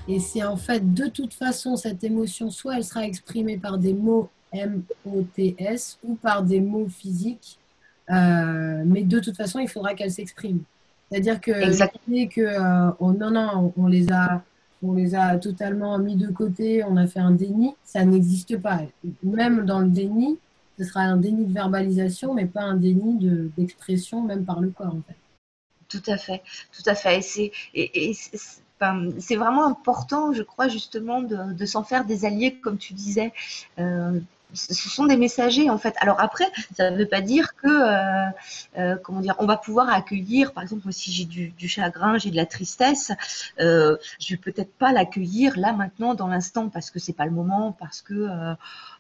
Et 0.07 0.19
c'est 0.19 0.43
en 0.43 0.57
fait 0.57 0.93
de 0.93 1.07
toute 1.07 1.33
façon 1.33 1.75
cette 1.75 2.03
émotion, 2.03 2.51
soit 2.51 2.77
elle 2.77 2.83
sera 2.83 3.03
exprimée 3.03 3.57
par 3.57 3.79
des 3.79 3.93
mots 3.93 4.29
M-O-T-S 4.51 5.99
ou 6.03 6.15
par 6.15 6.43
des 6.43 6.59
mots 6.59 6.87
physiques, 6.87 7.59
mais 8.07 9.03
de 9.03 9.19
toute 9.19 9.35
façon 9.35 9.59
il 9.59 9.67
faudra 9.67 9.95
qu'elle 9.95 10.11
s'exprime. 10.11 10.63
C'est-à-dire 11.09 11.41
que 11.41 11.51
que 12.27 12.41
euh, 12.41 12.91
on, 12.99 13.13
non, 13.13 13.31
non, 13.31 13.73
on 13.77 13.87
les 13.87 14.11
a 14.11 14.43
on 14.81 14.93
les 14.93 15.15
a 15.15 15.37
totalement 15.37 15.97
mis 15.99 16.15
de 16.15 16.27
côté, 16.31 16.83
on 16.83 16.95
a 16.97 17.07
fait 17.07 17.19
un 17.19 17.31
déni, 17.31 17.75
ça 17.83 18.05
n'existe 18.05 18.57
pas. 18.57 18.81
Même 19.23 19.65
dans 19.65 19.79
le 19.79 19.89
déni, 19.89 20.37
ce 20.77 20.85
sera 20.85 21.01
un 21.01 21.17
déni 21.17 21.45
de 21.45 21.53
verbalisation, 21.53 22.33
mais 22.33 22.45
pas 22.45 22.61
un 22.61 22.75
déni 22.75 23.17
d'expression, 23.57 24.21
même 24.21 24.45
par 24.45 24.61
le 24.61 24.69
corps, 24.69 24.95
en 24.95 25.01
fait. 25.05 25.15
Tout 25.89 26.09
à 26.09 26.17
fait, 26.17 26.43
tout 26.71 26.83
à 26.85 26.95
fait. 26.95 27.19
Et 27.73 28.13
c'est 28.13 29.35
vraiment 29.35 29.65
important, 29.65 30.31
je 30.31 30.43
crois, 30.43 30.69
justement, 30.69 31.21
de, 31.21 31.65
s'en 31.65 31.83
faire 31.83 32.05
des 32.05 32.23
alliés, 32.23 32.55
comme 32.55 32.77
tu 32.77 32.93
disais. 32.93 33.33
Euh, 33.79 34.19
ce 34.53 34.89
sont 34.89 35.05
des 35.05 35.17
messagers 35.17 35.69
en 35.69 35.77
fait. 35.77 35.95
Alors 35.99 36.19
après, 36.19 36.45
ça 36.75 36.91
ne 36.91 36.97
veut 36.97 37.07
pas 37.07 37.21
dire 37.21 37.55
que, 37.55 37.67
euh, 37.67 38.29
euh, 38.77 38.95
comment 39.03 39.21
dire, 39.21 39.35
on 39.39 39.45
va 39.45 39.57
pouvoir 39.57 39.89
accueillir, 39.89 40.53
par 40.53 40.63
exemple, 40.63 40.91
si 40.91 41.11
j'ai 41.11 41.25
du, 41.25 41.67
chagrin, 41.67 42.17
j'ai 42.17 42.31
de 42.31 42.35
la 42.35 42.45
tristesse, 42.45 43.11
euh, 43.59 43.97
je 44.19 44.33
vais 44.33 44.37
peut-être 44.37 44.73
pas 44.73 44.91
l'accueillir 44.91 45.57
là 45.57 45.73
maintenant 45.73 46.15
dans 46.15 46.27
l'instant 46.27 46.69
parce 46.69 46.89
que 46.89 46.99
c'est 46.99 47.13
pas 47.13 47.25
le 47.25 47.31
moment, 47.31 47.71
parce 47.79 48.01
que 48.01 48.29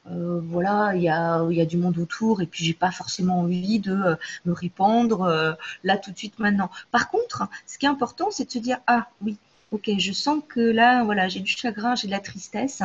euh, 0.09 0.41
voilà, 0.43 0.95
il 0.95 1.01
y 1.01 1.09
a, 1.09 1.43
y 1.49 1.61
a 1.61 1.65
du 1.65 1.77
monde 1.77 1.97
autour 1.97 2.41
et 2.41 2.45
puis 2.45 2.63
j'ai 2.65 2.73
pas 2.73 2.91
forcément 2.91 3.39
envie 3.39 3.79
de 3.79 4.17
me 4.45 4.53
répandre 4.53 5.55
là 5.83 5.97
tout 5.97 6.11
de 6.11 6.17
suite 6.17 6.39
maintenant. 6.39 6.69
Par 6.91 7.09
contre, 7.09 7.47
ce 7.65 7.77
qui 7.77 7.85
est 7.85 7.89
important, 7.89 8.29
c'est 8.31 8.45
de 8.45 8.51
se 8.51 8.59
dire 8.59 8.77
ah 8.87 9.07
oui, 9.21 9.37
ok, 9.71 9.91
je 9.97 10.11
sens 10.11 10.41
que 10.47 10.59
là, 10.59 11.03
voilà, 11.03 11.27
j'ai 11.27 11.39
du 11.39 11.51
chagrin, 11.51 11.95
j'ai 11.95 12.07
de 12.07 12.11
la 12.11 12.19
tristesse. 12.19 12.81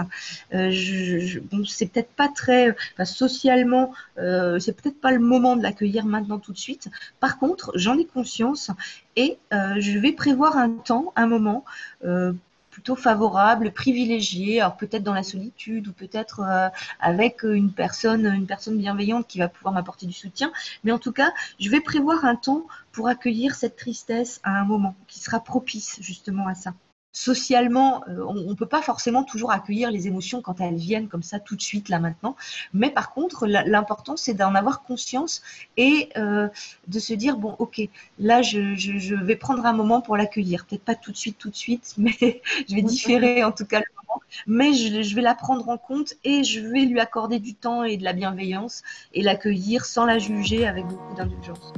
Euh, 0.53 0.71
je, 0.71 1.39
bon, 1.41 1.65
c'est 1.65 1.87
peut-être 1.87 2.11
pas 2.11 2.29
très, 2.29 2.75
enfin, 2.95 3.05
socialement, 3.05 3.93
euh, 4.19 4.59
c'est 4.59 4.73
peut-être 4.81 5.01
pas 5.01 5.13
le 5.13 5.21
moment 5.21 5.57
de 5.57 5.63
l'accueillir 5.63 6.05
maintenant 6.05 6.39
tout 6.39 6.53
de 6.53 6.59
suite. 6.59 6.89
Par 7.21 7.39
contre, 7.39 7.73
j'en 7.75 7.99
ai 7.99 8.05
conscience 8.05 8.71
et 9.17 9.39
euh, 9.53 9.77
je 9.81 9.99
vais 9.99 10.13
prévoir 10.13 10.57
un 10.57 10.71
temps, 10.71 11.13
un 11.17 11.27
moment 11.27 11.65
plutôt 12.85 13.01
favorable, 13.01 13.73
privilégié, 13.73 14.61
alors 14.61 14.77
peut-être 14.77 15.03
dans 15.03 15.15
la 15.15 15.23
solitude 15.23 15.89
ou 15.89 15.93
peut-être 15.95 16.43
avec 17.01 17.43
une 17.43 17.73
personne, 17.73 18.27
une 18.27 18.47
personne 18.47 18.77
bienveillante 18.77 19.27
qui 19.27 19.39
va 19.39 19.49
pouvoir 19.49 19.73
m'apporter 19.73 20.05
du 20.05 20.13
soutien. 20.13 20.53
Mais 20.85 20.93
en 20.93 20.99
tout 20.99 21.13
cas, 21.13 21.33
je 21.59 21.71
vais 21.71 21.81
prévoir 21.81 22.27
un 22.27 22.37
temps 22.37 22.67
pour 22.93 23.09
accueillir 23.09 23.55
cette 23.55 23.77
tristesse 23.77 24.39
à 24.45 24.51
un 24.51 24.65
moment 24.65 24.95
qui 25.09 25.19
sera 25.19 25.41
propice 25.41 25.97
justement 26.03 26.47
à 26.47 26.55
ça. 26.55 26.75
Socialement, 27.17 28.03
euh, 28.09 28.25
on 28.27 28.35
ne 28.35 28.55
peut 28.55 28.67
pas 28.67 28.83
forcément 28.83 29.23
toujours 29.23 29.53
accueillir 29.53 29.93
les 29.93 30.09
émotions 30.09 30.43
quand 30.43 30.61
elles 30.61 30.75
viennent 30.75 31.07
comme 31.07 31.23
ça 31.23 31.39
tout 31.39 31.55
de 31.55 31.63
suite, 31.63 31.89
là 31.89 32.01
maintenant. 32.01 32.35
Mais 32.73 32.91
par 32.91 33.15
contre, 33.15 33.47
l'important, 33.47 34.17
c'est 34.17 34.35
d'en 34.35 34.57
avoir 34.57 34.83
conscience 34.83 35.41
et 35.77 36.09
euh, 36.17 36.49
de 36.89 36.99
se 36.99 37.15
dire, 37.15 37.37
bon, 37.37 37.55
ok, 37.61 37.83
là, 38.19 38.43
je, 38.43 39.15
vais 39.15 39.37
prendre 39.37 39.65
un 39.65 39.73
moment 39.73 40.01
pour 40.01 40.17
l'accueillir. 40.17 40.67
Peut-être 40.67 40.83
pas 40.83 40.97
tout 40.97 41.13
de 41.13 41.17
suite, 41.17 41.39
tout 41.39 41.51
de 41.51 41.57
suite, 41.57 41.95
mais 41.99 42.43
je 42.69 42.75
vais 42.75 42.83
différer 42.83 43.45
en 43.45 43.53
tout 43.53 43.65
cas 43.65 43.79
le 43.79 43.87
moment. 43.97 44.21
Mais 44.49 44.73
je, 44.73 45.03
je 45.03 45.15
vais 45.15 45.23
la 45.23 45.37
prendre 45.37 45.69
en 45.69 45.79
compte 45.79 46.15
et 46.25 46.43
je 46.43 46.59
vais 46.59 46.81
lui 46.81 46.99
accorder 46.99 47.39
du 47.39 47.55
temps 47.55 47.85
et 47.85 47.97
de 47.97 48.03
la 48.03 48.13
bienveillance 48.13 48.83
et 49.13 49.23
l'accueillir 49.23 49.85
sans 49.85 50.05
la 50.05 50.19
juger 50.19 50.67
avec 50.67 50.85
beaucoup 50.85 51.15
d'indulgence. 51.15 51.73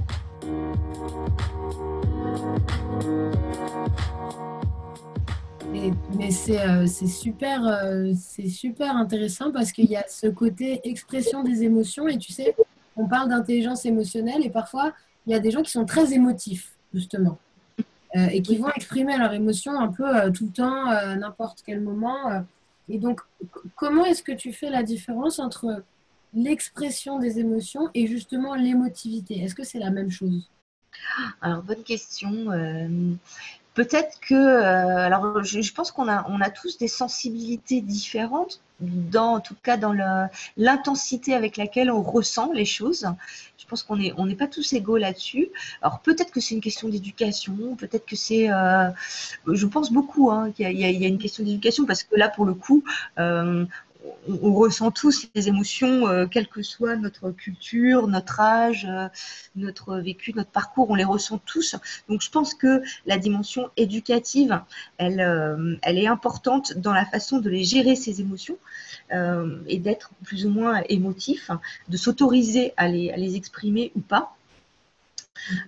Mais 5.72 5.90
euh, 6.50 6.86
c'est 6.86 7.06
super, 7.06 7.66
euh, 7.66 8.12
c'est 8.18 8.48
super 8.48 8.96
intéressant 8.96 9.52
parce 9.52 9.72
qu'il 9.72 9.86
y 9.86 9.96
a 9.96 10.04
ce 10.08 10.26
côté 10.26 10.80
expression 10.84 11.42
des 11.42 11.62
émotions 11.62 12.08
et 12.08 12.18
tu 12.18 12.32
sais, 12.32 12.56
on 12.96 13.06
parle 13.06 13.28
d'intelligence 13.28 13.84
émotionnelle 13.84 14.44
et 14.44 14.50
parfois 14.50 14.92
il 15.26 15.32
y 15.32 15.34
a 15.34 15.40
des 15.40 15.50
gens 15.50 15.62
qui 15.62 15.70
sont 15.70 15.84
très 15.84 16.12
émotifs 16.12 16.72
justement 16.94 17.38
euh, 18.16 18.26
et 18.30 18.42
qui 18.42 18.56
vont 18.56 18.70
exprimer 18.70 19.16
leurs 19.18 19.32
émotions 19.32 19.78
un 19.78 19.88
peu 19.88 20.32
tout 20.32 20.46
le 20.46 20.52
temps, 20.52 20.86
n'importe 21.16 21.62
quel 21.64 21.80
moment. 21.80 22.44
et 22.88 22.98
donc, 22.98 23.20
comment 23.74 24.04
est-ce 24.04 24.22
que 24.22 24.32
tu 24.32 24.52
fais 24.52 24.70
la 24.70 24.82
différence 24.82 25.38
entre 25.38 25.82
l'expression 26.34 27.18
des 27.18 27.38
émotions 27.40 27.88
et 27.94 28.06
justement 28.06 28.54
l'émotivité? 28.54 29.40
Est-ce 29.42 29.54
que 29.54 29.64
c'est 29.64 29.78
la 29.78 29.90
même 29.90 30.10
chose? 30.10 30.48
Alors, 31.40 31.62
bonne 31.62 31.82
question. 31.82 32.50
Peut-être 33.76 34.18
que, 34.20 34.34
euh, 34.34 35.04
alors 35.04 35.44
je, 35.44 35.72
pense 35.72 35.92
qu'on 35.92 36.08
a, 36.08 36.24
on 36.30 36.40
a 36.40 36.48
tous 36.48 36.78
des 36.78 36.88
sensibilités 36.88 37.82
différentes, 37.82 38.62
dans, 38.80 39.34
en 39.34 39.40
tout 39.40 39.54
cas 39.62 39.76
dans 39.76 39.94
l'intensité 40.56 41.34
avec 41.34 41.58
laquelle 41.58 41.90
on 41.90 42.02
ressent 42.02 42.52
les 42.52 42.64
choses. 42.64 43.06
Je 43.58 43.66
pense 43.66 43.82
qu'on 43.82 43.96
n'est 43.96 44.12
on 44.16 44.26
n'est 44.26 44.34
pas 44.34 44.46
tous 44.46 44.72
égaux 44.72 44.96
là-dessus. 44.96 45.48
Alors 45.82 46.00
peut-être 46.00 46.30
que 46.30 46.40
c'est 46.40 46.54
une 46.54 46.60
question 46.62 46.88
d'éducation, 46.88 47.76
peut-être 47.76 48.06
que 48.06 48.16
c'est, 48.16 48.50
euh, 48.50 48.88
je 49.46 49.66
pense 49.66 49.92
beaucoup 49.92 50.30
hein, 50.30 50.52
qu'il 50.52 50.70
y, 50.72 51.04
a 51.04 51.08
une 51.08 51.18
question 51.18 51.44
d'éducation 51.44 51.84
parce 51.84 52.02
que 52.02 52.16
là 52.16 52.28
pour 52.30 52.46
le 52.46 52.54
coup, 52.54 52.82
euh, 53.18 53.66
on, 54.28 54.54
ressent 54.54 54.90
tous 54.90 55.28
les 55.34 55.48
émotions, 55.48 56.08
euh, 56.08 56.26
quelle 56.26 56.48
que 56.48 56.62
soit 56.62 56.96
notre 56.96 57.30
culture, 57.30 58.08
notre 58.08 58.40
âge, 58.40 58.86
euh, 58.88 59.08
notre 59.54 59.96
vécu, 59.98 60.32
notre 60.34 60.50
parcours, 60.50 60.90
on 60.90 60.94
les 60.94 61.04
ressent 61.04 61.38
tous. 61.38 61.76
Donc 62.08 62.22
je 62.22 62.30
pense 62.30 62.54
que 62.54 62.82
la 63.06 63.18
dimension 63.18 63.70
éducative, 63.76 64.60
elle, 64.98 65.20
euh, 65.20 65.76
est 65.82 66.06
importante 66.06 66.74
dans 66.74 66.92
la 66.92 67.04
façon 67.04 67.38
de 67.38 67.50
les 67.50 67.64
gérer 67.64 67.96
ces 67.96 68.20
émotions 68.20 68.58
et 69.68 69.78
d'être 69.78 70.10
plus 70.24 70.46
ou 70.46 70.50
moins 70.50 70.82
émotif, 70.88 71.52
de 71.88 71.96
s'autoriser 71.96 72.74
à 72.76 72.88
les, 72.88 73.10
à 73.12 73.16
les, 73.16 73.36
exprimer 73.36 73.92
ou 73.94 74.00
pas. 74.00 74.34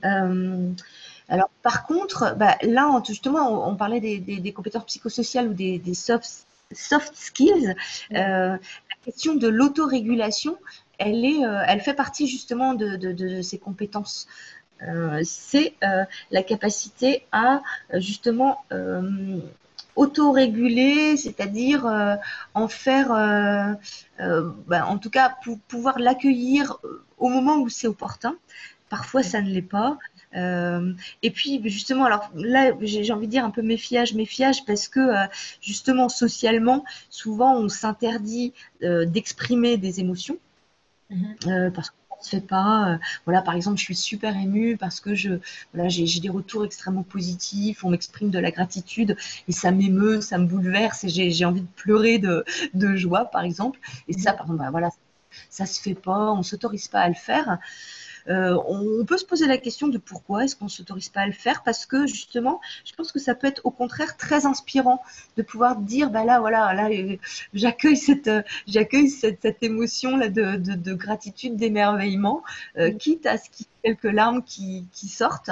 alors, 0.02 1.48
par 1.62 1.86
contre, 1.86 2.34
bah, 2.36 2.56
là, 2.62 3.00
justement, 3.06 3.68
on, 3.68 3.76
parlait 3.76 4.00
des, 4.00 4.52
compétences 4.52 4.86
psychosociales 4.86 5.48
ou 5.48 5.54
des, 5.54 5.78
des 5.78 5.94
soft 5.94 6.47
soft 6.72 7.14
skills, 7.14 7.74
euh, 8.12 8.56
la 8.56 8.58
question 9.04 9.34
de 9.34 9.48
l'autorégulation, 9.48 10.58
elle, 10.98 11.24
est, 11.24 11.44
euh, 11.44 11.62
elle 11.66 11.80
fait 11.80 11.94
partie 11.94 12.26
justement 12.26 12.74
de, 12.74 13.42
ces 13.42 13.58
compétences. 13.58 14.28
Euh, 14.82 15.20
c'est 15.24 15.74
la 16.30 16.42
capacité 16.42 17.26
à 17.32 17.62
justement 17.94 18.64
autoréguler, 19.96 21.16
c'est-à-dire 21.16 21.86
en 22.54 22.68
faire, 22.68 23.08
ben, 24.18 24.84
en 24.84 24.98
tout 24.98 25.10
cas, 25.10 25.34
pour 25.42 25.58
pouvoir 25.60 25.98
l'accueillir 25.98 26.78
au 27.18 27.28
moment 27.28 27.56
où 27.56 27.68
c'est 27.68 27.88
opportun. 27.88 28.36
Parfois, 28.88 29.22
ça 29.22 29.42
ne 29.42 29.50
l'est 29.50 29.60
pas. 29.62 29.98
Euh, 30.36 30.92
et 31.22 31.30
puis 31.30 31.60
justement, 31.64 32.04
alors 32.04 32.30
là, 32.34 32.72
j'ai 32.82 33.12
envie 33.12 33.26
de 33.26 33.32
dire 33.32 33.44
un 33.44 33.50
peu 33.50 33.62
méfiage, 33.62 34.14
méfiage, 34.14 34.64
parce 34.66 34.88
que 34.88 35.00
euh, 35.00 35.26
justement, 35.60 36.08
socialement, 36.08 36.84
souvent, 37.10 37.56
on 37.56 37.68
s'interdit 37.68 38.52
euh, 38.82 39.04
d'exprimer 39.04 39.76
des 39.76 40.00
émotions. 40.00 40.38
Mhm. 41.10 41.72
parce 41.72 41.88
qu'on 41.88 42.18
ne 42.18 42.22
se 42.22 42.28
fait 42.28 42.46
pas. 42.46 42.98
voilà, 43.24 43.40
par 43.40 43.54
exemple, 43.54 43.78
je 43.78 43.84
suis 43.84 43.96
super 43.96 44.36
émue 44.36 44.76
parce 44.76 45.00
que 45.00 45.14
je, 45.14 45.38
voilà, 45.72 45.88
j'ai 45.88 46.20
des 46.20 46.28
retours 46.28 46.66
extrêmement 46.66 47.02
positifs, 47.02 47.82
on 47.82 47.88
m'exprime 47.88 48.28
de 48.28 48.38
la 48.38 48.50
gratitude 48.50 49.16
et 49.48 49.52
ça 49.52 49.70
m'émeut, 49.70 50.20
ça 50.20 50.36
me 50.36 50.44
bouleverse 50.44 51.04
et 51.04 51.30
j'ai 51.30 51.44
envie 51.46 51.62
de 51.62 51.66
pleurer 51.76 52.18
de, 52.18 52.44
de, 52.74 52.94
joie, 52.94 53.24
par 53.24 53.42
exemple. 53.42 53.78
Et 54.06 54.12
ça, 54.12 54.32
mhm. 54.32 54.36
pardon, 54.36 54.52
bah, 54.52 54.70
voilà, 54.70 54.90
ça 55.48 55.64
se 55.64 55.80
fait 55.80 55.94
pas, 55.94 56.30
on 56.32 56.42
s'autorise 56.42 56.88
pas 56.88 57.00
à 57.00 57.08
le 57.08 57.14
faire. 57.14 57.58
Euh, 58.28 58.58
on, 58.66 59.04
peut 59.04 59.16
se 59.16 59.24
poser 59.24 59.46
la 59.46 59.58
question 59.58 59.88
de 59.88 59.98
pourquoi 59.98 60.44
est-ce 60.44 60.54
qu'on 60.54 60.66
ne 60.66 60.70
s'autorise 60.70 61.08
pas 61.08 61.20
à 61.20 61.26
le 61.26 61.32
faire 61.32 61.62
parce 61.62 61.86
que 61.86 62.06
justement, 62.06 62.60
je 62.84 62.92
pense 62.94 63.10
que 63.12 63.18
ça 63.18 63.34
peut 63.34 63.46
être 63.46 63.62
au 63.64 63.70
contraire 63.70 64.16
très 64.16 64.44
inspirant 64.44 65.02
de 65.36 65.42
pouvoir 65.42 65.76
dire, 65.76 66.10
bah 66.10 66.24
là, 66.24 66.40
voilà, 66.40 66.72
là, 66.74 66.90
euh, 66.90 67.16
j'accueille 67.54 67.96
cette, 67.96 68.28
euh, 68.28 68.42
j'accueille 68.66 69.08
cette, 69.08 69.46
émotion 69.62 70.16
là 70.16 70.28
de, 70.28 70.94
gratitude, 70.94 71.56
d'émerveillement, 71.56 72.42
quitte 72.98 73.26
à 73.26 73.38
ce 73.38 73.48
ait 73.77 73.77
quelques 73.82 74.04
larmes 74.04 74.42
qui, 74.42 74.86
sortent 75.08 75.50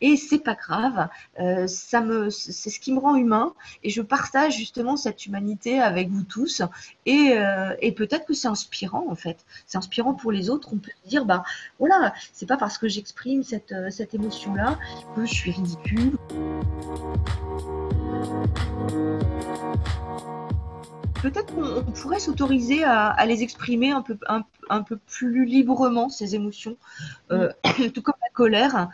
et 0.00 0.16
c'est 0.16 0.38
pas 0.38 0.54
grave. 0.54 1.08
Euh, 1.40 1.66
c'est 1.66 2.70
ce 2.70 2.80
qui 2.80 2.92
me 2.92 2.98
rend 2.98 3.16
humain 3.16 3.54
et 3.82 3.90
je 3.90 4.02
partage 4.02 4.56
justement 4.56 4.96
cette 4.96 5.26
humanité 5.26 5.80
avec 5.80 6.08
vous 6.08 6.22
tous 6.22 6.62
et, 7.06 7.32
euh, 7.36 7.74
et 7.80 7.92
peut-être 7.92 8.26
que 8.26 8.34
c'est 8.34 8.48
inspirant 8.48 9.06
en 9.08 9.14
fait. 9.14 9.44
C'est 9.66 9.78
inspirant 9.78 10.14
pour 10.14 10.32
les 10.32 10.50
autres. 10.50 10.68
On 10.72 10.78
peut 10.78 10.90
dire 11.06 11.24
bah 11.24 11.44
voilà, 11.78 12.14
c'est 12.32 12.46
pas 12.46 12.56
parce 12.56 12.78
que 12.78 12.88
j'exprime 12.88 13.42
cette, 13.42 13.72
euh, 13.72 13.90
cette 13.90 14.14
émotion 14.14 14.54
là 14.54 14.78
que 15.14 15.24
je 15.24 15.32
suis 15.32 15.50
ridicule. 15.50 16.16
Peut-être 21.22 21.54
qu'on 21.54 21.92
pourrait 21.92 22.20
s'autoriser 22.20 22.84
à, 22.84 23.24
les 23.26 23.42
exprimer 23.42 23.92
un 23.92 24.02
peu, 24.02 24.18
un, 24.28 24.82
peu 24.82 24.96
plus 24.96 25.46
librement, 25.46 26.08
ces 26.08 26.34
émotions, 26.34 26.76
tout 27.30 28.02
comme 28.02 28.14
la 28.20 28.30
colère. 28.34 28.88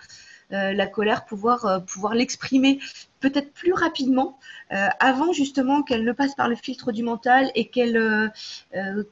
Euh, 0.54 0.72
la 0.72 0.86
colère, 0.86 1.26
pouvoir, 1.26 1.66
euh, 1.66 1.78
pouvoir 1.78 2.14
l'exprimer 2.14 2.78
peut-être 3.20 3.52
plus 3.52 3.74
rapidement, 3.74 4.38
euh, 4.72 4.86
avant 4.98 5.32
justement 5.32 5.82
qu'elle 5.82 6.04
ne 6.04 6.12
passe 6.12 6.34
par 6.36 6.48
le 6.48 6.56
filtre 6.56 6.90
du 6.90 7.02
mental 7.02 7.50
et 7.54 7.66
qu'elle 7.66 8.32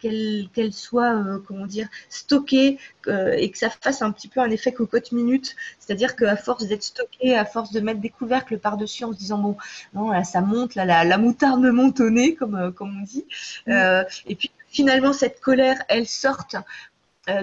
qu'elle 0.00 0.73
soit, 0.73 1.23
comment 1.47 1.66
dire, 1.66 1.88
stockée 2.09 2.78
et 3.09 3.50
que 3.50 3.59
ça 3.59 3.69
fasse 3.69 4.00
un 4.00 4.12
petit 4.12 4.28
peu 4.28 4.40
un 4.40 4.50
effet 4.50 4.73
cocotte 4.73 5.12
minute. 5.12 5.57
C'est-à-dire 5.78 6.16
qu'à 6.16 6.37
force 6.37 6.66
d'être 6.66 6.85
stocké, 6.85 7.37
à 7.37 7.45
force 7.45 7.73
de 7.73 7.81
mettre 7.81 8.00
des 8.00 8.11
couvercles 8.11 8.59
par-dessus 8.59 9.05
en 9.05 9.12
se 9.12 9.19
disant, 9.19 9.38
bon, 9.38 9.57
non, 9.93 10.11
là, 10.11 10.25
ça 10.25 10.40
monte, 10.40 10.75
là, 10.76 10.85
la, 10.85 11.05
la 11.05 11.19
moutarde 11.19 11.61
me 11.61 11.73
monte 11.73 12.00
au 12.00 12.11
nez, 12.11 12.35
comme, 12.35 12.73
comme 12.73 12.99
on 12.99 13.02
dit. 13.02 13.26
et 13.66 14.37
puis 14.37 14.50
finalement, 14.69 15.12
cette 15.12 15.40
colère, 15.40 15.83
elle 15.88 16.07
sorte 16.07 16.57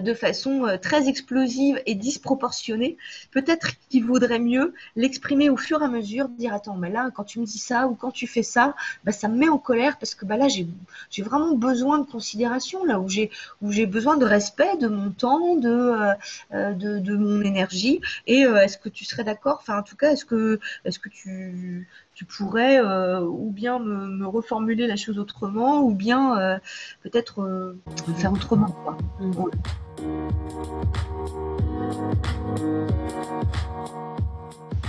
de 0.02 0.14
façon 0.14 0.66
euh, 0.66 0.78
très 0.78 1.08
explosive 1.08 1.82
et 1.86 1.96
disproportionnée, 1.96 2.98
peut-être 3.32 3.72
qu'il 3.90 4.06
vaudrait 4.06 4.40
mieux 4.40 4.74
l'exprimer 4.96 5.50
au 5.50 5.58
fur 5.58 5.82
et 5.82 5.86
à 5.86 5.88
mesure, 5.88 6.30
dire 6.30 6.54
attends, 6.54 6.76
mais 6.76 6.90
là, 6.90 7.10
quand 7.14 7.24
tu 7.24 7.40
me 7.40 7.46
dis 7.46 7.58
ça 7.58 7.88
ou 7.88 7.96
quand 7.96 8.12
tu 8.12 8.28
fais 8.28 8.44
ça, 8.44 8.76
bah, 9.04 9.12
ça 9.12 9.28
me 9.28 9.38
met 9.38 9.50
en 9.50 9.58
colère 9.58 9.98
parce 9.98 10.16
que 10.16 10.26
bah, 10.26 10.38
là, 10.38 10.48
j'ai 10.48 11.24
vraiment 11.24 11.56
besoin 11.56 12.00
de 12.00 12.06
considération, 12.06 12.86
là 12.86 13.00
où 13.00 13.10
j'ai 13.10 13.86
besoin 13.86 14.18
de 14.18 14.26
respect 14.26 14.78
de 14.78 14.88
mon 14.88 15.12
temps, 15.12 15.56
de, 15.56 16.14
euh, 16.54 16.74
de, 16.74 17.16
mon 17.16 17.42
énergie. 17.42 18.02
Et 18.28 18.42
est-ce 18.42 18.78
que 18.78 18.90
tu 18.90 19.06
serais 19.06 19.24
d'accord? 19.24 19.60
Enfin, 19.62 19.80
en 19.80 19.84
tout 19.84 19.96
cas, 19.96 20.12
est-ce 20.12 20.26
que, 20.26 20.60
est 20.86 20.90
-ce 20.90 21.00
que 21.00 21.10
tu, 21.10 21.88
tu 22.14 22.26
pourrais 22.26 22.80
euh, 22.80 23.22
ou 23.22 23.52
bien 23.52 23.80
me, 23.80 24.26
reformuler 24.28 24.88
la 24.88 24.96
chose 24.96 25.18
autrement, 25.18 25.82
ou 25.82 25.94
bien 25.94 26.38
euh, 26.38 26.58
peut-être 27.02 27.42
euh, 27.42 27.78
faire 28.18 28.32
autrement. 28.32 28.68
Quoi. 28.84 28.98
Mm. 29.20 29.34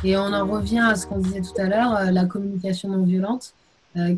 Et 0.05 0.19
on 0.19 0.33
en 0.35 0.47
revient 0.47 0.81
à 0.87 0.97
ce 0.97 1.07
qu'on 1.07 1.19
disait 1.19 1.41
tout 1.41 1.59
à 1.59 1.65
l'heure, 1.65 2.13
la 2.13 2.27
communication 2.27 2.91
non 2.91 3.05
violente, 3.05 3.55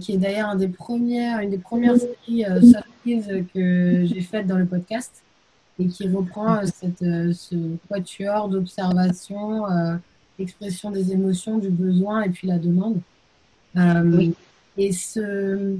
qui 0.01 0.15
est 0.15 0.17
d'ailleurs 0.17 0.51
une 0.51 0.59
des 0.59 0.69
premières, 0.69 1.39
une 1.39 1.51
des 1.51 1.59
premières 1.59 1.95
séries 1.97 2.45
soft 2.61 2.89
skills 3.01 3.47
que 3.55 4.05
j'ai 4.05 4.21
faites 4.21 4.49
dans 4.49 4.57
le 4.57 4.67
podcast 4.67 5.23
et 5.79 5.87
qui 5.87 6.09
reprend 6.09 6.67
cette, 6.67 7.05
ce 7.35 7.55
quatuor 7.89 8.49
d'observation, 8.49 9.65
expression 10.39 10.91
des 10.91 11.13
émotions, 11.13 11.59
du 11.59 11.71
besoin 11.71 12.23
et 12.23 12.31
puis 12.31 12.49
la 12.49 12.59
demande. 12.59 13.01
Oui. 13.75 14.35
Et 14.79 14.93
ce, 14.93 15.77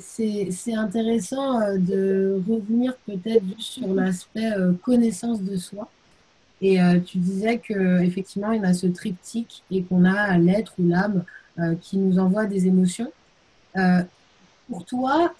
c'est 0.00 0.74
intéressant 0.74 1.60
euh, 1.60 1.78
de 1.78 2.42
revenir 2.48 2.94
peut-être 3.06 3.44
sur 3.58 3.92
l'aspect 3.94 4.52
euh, 4.52 4.72
connaissance 4.84 5.42
de 5.42 5.56
soi. 5.56 5.88
Et 6.60 6.80
euh, 6.80 7.00
tu 7.00 7.18
disais 7.18 7.58
qu'effectivement, 7.58 8.52
il 8.52 8.62
y 8.62 8.64
a 8.64 8.72
ce 8.72 8.86
triptyque 8.86 9.64
et 9.70 9.82
qu'on 9.82 10.04
a 10.04 10.38
l'être 10.38 10.74
ou 10.78 10.88
l'âme 10.88 11.24
qui 11.82 11.98
nous 11.98 12.18
envoie 12.18 12.46
des 12.46 12.66
émotions. 12.66 13.12
pour 14.70 14.86
toi, 14.86 15.34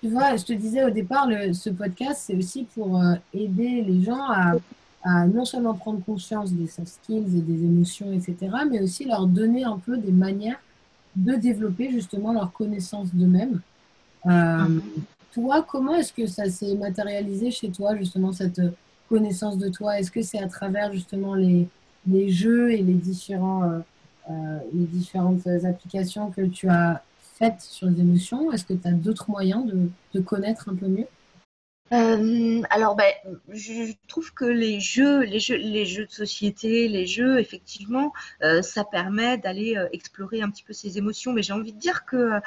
tu 0.00 0.08
vois, 0.08 0.36
je 0.36 0.44
te 0.44 0.52
disais 0.52 0.84
au 0.84 0.90
départ, 0.90 1.28
ce 1.52 1.70
podcast, 1.70 2.22
c'est 2.24 2.36
aussi 2.36 2.68
pour 2.72 3.02
aider 3.34 3.82
les 3.82 4.04
gens 4.04 4.30
à, 4.30 4.52
à, 5.06 5.26
non 5.26 5.44
seulement 5.44 5.74
prendre 5.74 6.02
conscience 6.04 6.52
des 6.52 6.66
soft 6.66 6.88
skills 6.88 7.36
et 7.36 7.40
des 7.40 7.64
émotions, 7.64 8.12
etc., 8.12 8.36
mais 8.68 8.82
aussi 8.82 9.04
leur 9.04 9.26
donner 9.26 9.64
un 9.64 9.78
peu 9.78 9.96
des 9.96 10.10
manières 10.10 10.58
de 11.14 11.34
développer 11.34 11.90
justement 11.90 12.32
leur 12.32 12.52
connaissance 12.52 13.14
d'eux-mêmes. 13.14 13.60
Euh, 14.26 14.58
mhm. 14.58 14.82
Toi, 15.32 15.64
comment 15.68 15.94
est-ce 15.94 16.12
que 16.12 16.26
ça 16.26 16.48
s'est 16.50 16.74
matérialisé 16.74 17.50
chez 17.50 17.70
toi, 17.70 17.94
justement, 17.96 18.32
cette 18.32 18.60
connaissance 19.08 19.58
de 19.58 19.68
toi? 19.68 19.98
Est-ce 19.98 20.10
que 20.10 20.22
c'est 20.22 20.40
à 20.40 20.48
travers 20.48 20.92
justement 20.92 21.34
les, 21.34 21.68
les 22.06 22.30
jeux 22.30 22.72
et 22.72 22.82
les, 22.82 22.94
différents, 22.94 23.62
euh, 23.64 23.78
euh, 24.30 24.58
les 24.72 24.84
différentes 24.84 25.46
applications 25.46 26.30
que 26.30 26.42
tu 26.42 26.68
as 26.68 27.02
faites 27.38 27.60
sur 27.60 27.88
les 27.88 28.00
émotions? 28.00 28.50
Est-ce 28.50 28.64
que 28.64 28.74
tu 28.74 28.88
as 28.88 28.92
d'autres 28.92 29.30
moyens 29.30 29.64
de 29.66 29.88
te 30.12 30.18
connaître 30.18 30.68
un 30.68 30.74
peu 30.74 30.88
mieux? 30.88 31.06
Euh, 31.92 32.62
alors, 32.70 32.96
ben, 32.96 33.12
je 33.48 33.92
trouve 34.08 34.32
que 34.34 34.44
les 34.44 34.80
jeux, 34.80 35.20
les 35.20 35.38
jeux, 35.38 35.56
les 35.56 35.86
jeux 35.86 36.06
de 36.06 36.10
société, 36.10 36.88
les 36.88 37.06
jeux, 37.06 37.38
effectivement, 37.38 38.12
euh, 38.42 38.60
ça 38.60 38.84
permet 38.84 39.38
d'aller 39.38 39.76
euh, 39.76 39.88
explorer 39.92 40.42
un 40.42 40.50
petit 40.50 40.64
peu 40.64 40.72
ses 40.72 40.98
émotions. 40.98 41.32
Mais 41.32 41.42
j'ai 41.42 41.52
envie 41.52 41.72
de 41.72 41.78
dire 41.78 42.04
que 42.04 42.40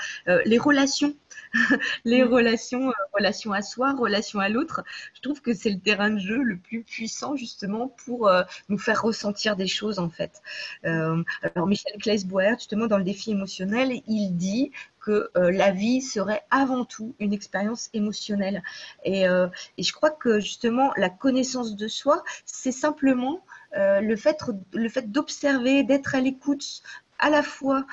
les 0.45 0.57
relations, 0.57 1.15
les 2.05 2.23
mmh. 2.23 2.27
relations, 2.27 2.91
relations 3.13 3.53
à 3.53 3.61
soi, 3.61 3.93
relations 3.93 4.39
à 4.39 4.49
l'autre, 4.49 4.83
je 5.13 5.21
trouve 5.21 5.41
que 5.41 5.53
c'est 5.53 5.69
le 5.69 5.79
terrain 5.79 6.09
de 6.09 6.19
jeu 6.19 6.41
le 6.41 6.57
plus 6.57 6.83
puissant 6.83 7.35
justement 7.35 7.87
pour 7.87 8.29
nous 8.67 8.77
faire 8.77 9.01
ressentir 9.01 9.55
des 9.55 9.67
choses 9.67 9.99
en 9.99 10.09
fait. 10.09 10.41
alors 10.83 11.67
Michel 11.67 11.93
Kleisbauer, 11.99 12.55
justement 12.57 12.87
dans 12.87 12.97
le 12.97 13.03
défi 13.03 13.31
émotionnel, 13.31 14.01
il 14.07 14.31
dit 14.35 14.71
que 14.99 15.29
euh, 15.37 15.51
la 15.51 15.71
vie 15.71 16.01
serait 16.01 16.43
avant 16.51 16.85
tout 16.85 17.15
une 17.19 17.33
expérience 17.33 17.89
émotionnelle. 17.93 18.63
Euh, 19.07 19.47
et, 19.77 19.83
je 19.83 19.93
crois 19.93 20.11
que 20.11 20.39
justement, 20.39 20.91
la 20.97 21.09
connaissance 21.09 21.75
de 21.75 21.87
soi, 21.87 22.23
c'est 22.45 22.71
simplement 22.71 23.43
euh, 23.77 24.01
le 24.01 24.15
fait, 24.15 24.37
le 24.73 24.89
fait 24.89 25.11
d'observer, 25.11 25.83
d'être 25.83 26.15
à 26.15 26.21
l'écoute 26.21 26.81
à 27.21 27.29
la 27.29 27.43
fois 27.43 27.85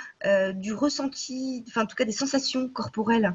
du 0.54 0.72
ressenti, 0.72 1.64
enfin 1.66 1.82
en 1.82 1.86
tout 1.86 1.96
cas 1.96 2.04
des 2.04 2.12
sensations 2.12 2.68
corporelles, 2.68 3.34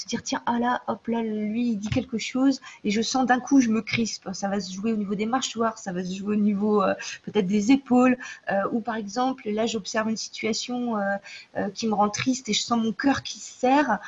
se 0.00 0.06
dire 0.06 0.22
tiens 0.22 0.42
ah 0.46 0.58
là 0.58 0.80
hop 0.86 1.06
là 1.08 1.22
lui 1.22 1.72
il 1.72 1.76
dit 1.76 1.90
quelque 1.90 2.16
chose 2.16 2.60
et 2.84 2.90
je 2.90 3.02
sens 3.02 3.26
d'un 3.26 3.38
coup 3.38 3.60
je 3.60 3.68
me 3.68 3.82
crispe. 3.82 4.30
Ça 4.32 4.48
va 4.48 4.58
se 4.60 4.72
jouer 4.72 4.92
au 4.92 4.96
niveau 4.96 5.14
des 5.14 5.26
mâchoires 5.26 5.76
ça 5.76 5.92
va 5.92 6.02
se 6.02 6.14
jouer 6.14 6.36
au 6.36 6.40
niveau 6.40 6.82
euh, 6.82 6.94
peut-être 7.24 7.46
des 7.46 7.70
épaules 7.70 8.16
euh, 8.50 8.62
ou 8.72 8.80
par 8.80 8.96
exemple 8.96 9.48
là 9.50 9.66
j'observe 9.66 10.08
une 10.08 10.16
situation 10.16 10.96
euh, 10.96 11.68
qui 11.74 11.86
me 11.86 11.92
rend 11.94 12.08
triste 12.08 12.48
et 12.48 12.54
je 12.54 12.62
sens 12.62 12.82
mon 12.82 12.92
cœur 12.92 13.22
qui 13.22 13.38
se 13.38 13.52
serre 13.52 13.98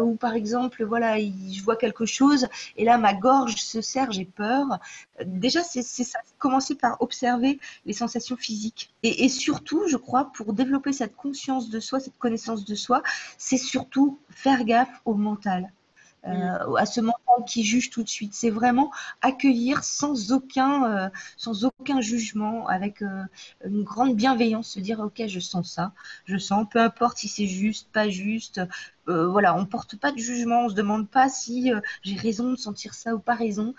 ou 0.00 0.14
par 0.16 0.34
exemple 0.34 0.84
voilà 0.84 1.18
je 1.18 1.62
vois 1.62 1.76
quelque 1.76 2.06
chose 2.06 2.48
et 2.76 2.84
là 2.84 2.96
ma 2.96 3.12
gorge 3.12 3.56
se 3.56 3.80
serre 3.82 4.12
j'ai 4.12 4.24
peur. 4.24 4.66
Déjà 5.24 5.62
c'est 5.62 5.82
ça 5.82 6.18
commencer 6.38 6.74
par 6.74 7.00
observer 7.00 7.58
les 7.86 7.92
sensations 7.92 8.36
physiques. 8.36 8.90
Et, 9.02 9.24
et 9.24 9.28
surtout 9.28 9.82
je 9.88 9.96
crois 9.96 10.30
pour 10.32 10.52
développer 10.52 10.92
cette 10.92 11.16
conscience 11.16 11.68
de 11.68 11.80
soi 11.80 12.00
cette 12.00 12.18
connaissance 12.18 12.64
de 12.64 12.74
soi 12.74 13.02
c'est 13.36 13.58
surtout 13.58 14.18
faire 14.36 14.64
gaffe 14.64 15.00
au 15.04 15.14
mental. 15.14 15.72
Euh, 16.26 16.30
mm. 16.30 16.76
à 16.76 16.86
ce 16.86 17.00
mental 17.00 17.44
qui 17.46 17.64
juge 17.64 17.90
tout 17.90 18.02
de 18.02 18.08
suite. 18.08 18.34
C'est 18.34 18.50
vraiment 18.50 18.90
accueillir 19.22 19.84
sans 19.84 20.32
aucun, 20.32 20.84
euh, 20.90 21.08
sans 21.36 21.64
aucun 21.64 22.00
jugement, 22.00 22.66
avec 22.66 23.02
euh, 23.02 23.22
une 23.64 23.84
grande 23.84 24.16
bienveillance, 24.16 24.70
se 24.70 24.80
dire 24.80 25.00
ok, 25.00 25.22
je 25.28 25.40
sens 25.40 25.72
ça, 25.72 25.92
je 26.24 26.36
sens, 26.36 26.66
peu 26.70 26.80
importe 26.80 27.18
si 27.18 27.28
c'est 27.28 27.46
juste, 27.46 27.90
pas 27.92 28.08
juste. 28.08 28.60
voilà, 29.06 29.54
on 29.56 29.66
porte 29.66 29.96
pas 29.96 30.10
de 30.10 30.18
jugement, 30.18 30.64
on 30.64 30.68
se 30.68 30.74
demande 30.74 31.08
pas 31.08 31.28
si 31.28 31.70
j'ai 32.02 32.16
raison 32.16 32.50
de 32.50 32.56
sentir 32.56 32.94
ça 32.94 33.14
ou 33.14 33.20
pas 33.20 33.34
raison 33.34 33.72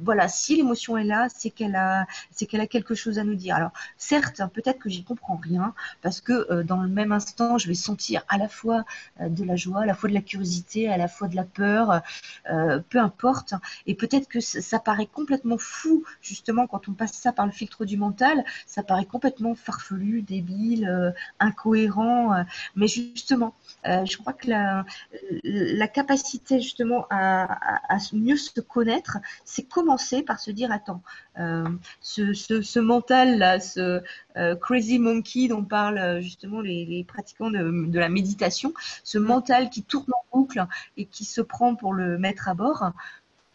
voilà, 0.00 0.28
si 0.28 0.56
l'émotion 0.56 0.96
est 0.96 1.04
là, 1.04 1.28
c'est 1.34 1.50
qu'elle 1.50 1.76
a, 1.76 2.06
c'est 2.30 2.46
qu'elle 2.46 2.60
a 2.60 2.66
quelque 2.66 2.94
chose 2.94 3.18
à 3.18 3.24
nous 3.24 3.34
dire. 3.34 3.54
Alors, 3.56 3.70
certes, 3.96 4.42
peut-être 4.52 4.78
que 4.78 4.88
j'y 4.88 5.04
comprends 5.04 5.36
rien, 5.36 5.74
parce 6.02 6.20
que 6.20 6.50
euh, 6.50 6.62
dans 6.62 6.82
le 6.82 6.88
même 6.88 7.12
instant, 7.12 7.58
je 7.58 7.68
vais 7.68 7.74
sentir 7.74 8.22
à 8.28 8.38
la 8.38 8.48
fois 8.48 8.84
euh, 9.20 9.28
de 9.28 9.44
la 9.44 9.56
joie, 9.56 9.82
à 9.82 9.86
la 9.86 9.94
fois 9.94 10.08
de 10.08 10.14
la 10.14 10.20
curiosité, 10.20 10.88
à 10.88 10.96
la 10.96 11.08
fois 11.08 11.28
de 11.28 11.36
la 11.36 11.44
peur, 11.44 12.02
euh, 12.50 12.80
peu 12.88 12.98
importe. 12.98 13.54
Et 13.86 13.94
peut-être 13.94 14.28
que 14.28 14.40
ça, 14.40 14.78
paraît 14.78 15.06
complètement 15.06 15.58
fou, 15.58 16.04
justement, 16.20 16.66
quand 16.66 16.88
on 16.88 16.92
passe 16.92 17.12
ça 17.12 17.32
par 17.32 17.46
le 17.46 17.52
filtre 17.52 17.84
du 17.84 17.96
mental, 17.96 18.44
ça 18.66 18.82
paraît 18.82 19.06
complètement 19.06 19.54
farfelu, 19.54 20.22
débile, 20.22 21.14
incohérent. 21.40 22.44
mais 22.76 22.86
justement, 22.86 23.54
je 23.84 24.16
crois 24.18 24.32
que 24.32 24.48
la, 24.48 25.88
capacité, 25.88 26.60
justement, 26.60 27.06
à, 27.10 27.94
à 27.94 27.98
mieux 28.12 28.36
se 28.36 28.60
connaître, 28.60 29.18
c'est 29.44 29.68
commencer 29.76 30.22
par 30.22 30.40
se 30.40 30.50
dire 30.50 30.72
attends, 30.72 31.02
euh, 31.38 31.68
ce, 32.00 32.78
mental-là, 32.78 33.60
ce 33.60 34.00
euh, 34.38 34.56
crazy 34.56 34.98
monkey 34.98 35.48
dont 35.48 35.62
parlent 35.62 35.98
euh, 35.98 36.20
justement 36.22 36.62
les, 36.62 37.04
pratiquants 37.06 37.50
de, 37.50 37.98
la 37.98 38.08
méditation, 38.08 38.72
ce 39.04 39.18
mm. 39.18 39.22
mental 39.22 39.68
qui 39.68 39.82
tourne 39.82 40.10
en 40.14 40.38
boucle 40.38 40.66
et 40.96 41.04
qui 41.04 41.26
se 41.26 41.42
prend 41.42 41.74
pour 41.74 41.92
le 41.92 42.16
mettre 42.16 42.48
à 42.48 42.54
bord, 42.54 42.90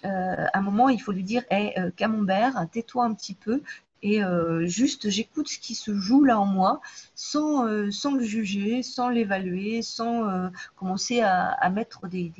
à 0.03 0.57
un 0.57 0.61
moment, 0.61 0.89
il 0.89 0.99
faut 0.99 1.11
lui 1.11 1.23
dire 1.23 1.43
hé, 1.49 1.73
Camembert, 1.95 2.67
tais-toi 2.71 3.05
un 3.05 3.13
petit 3.13 3.35
peu. 3.35 3.61
Et 4.03 4.21
juste, 4.63 5.09
j'écoute 5.09 5.47
ce 5.47 5.59
qui 5.59 5.75
se 5.75 5.93
joue 5.95 6.23
là 6.23 6.39
en 6.39 6.47
moi, 6.47 6.81
sans, 7.13 7.91
sans 7.91 8.15
le 8.15 8.23
juger, 8.23 8.81
sans 8.81 9.09
l'évaluer, 9.09 9.83
sans 9.83 10.49
commencer 10.75 11.21
à, 11.21 11.69
mettre 11.69 12.07
des, 12.07 12.31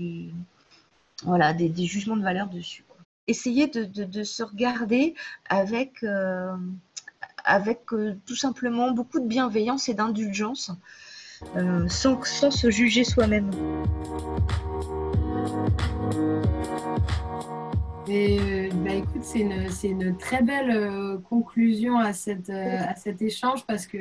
voilà, 1.24 1.54
des, 1.54 1.70
des, 1.70 1.86
jugements 1.86 2.17
de 2.17 2.24
valeur 2.24 2.48
dessus 2.48 2.84
essayer 3.27 3.67
de, 3.67 4.23
se 4.23 4.43
regarder 4.43 5.15
avec, 5.49 6.03
euh, 6.03 6.55
avec 7.43 7.81
euh, 7.93 8.15
tout 8.25 8.36
simplement 8.36 8.91
beaucoup 8.91 9.19
de 9.19 9.27
bienveillance 9.27 9.89
et 9.89 9.93
d'indulgence, 9.93 10.71
euh, 11.55 11.88
sans, 11.88 12.23
sans 12.23 12.51
se 12.51 12.69
juger 12.69 13.03
soi-même. 13.03 13.49
Et 18.07 18.69
bah, 18.84 18.93
écoute, 18.93 19.23
c'est 19.23 19.39
une, 19.39 20.01
une, 20.01 20.17
très 20.17 20.41
belle 20.41 21.19
conclusion 21.29 21.97
à, 21.97 22.13
cette, 22.13 22.49
à 22.49 22.95
cet 22.95 23.21
échange 23.21 23.65
parce 23.65 23.88
que 23.88 23.97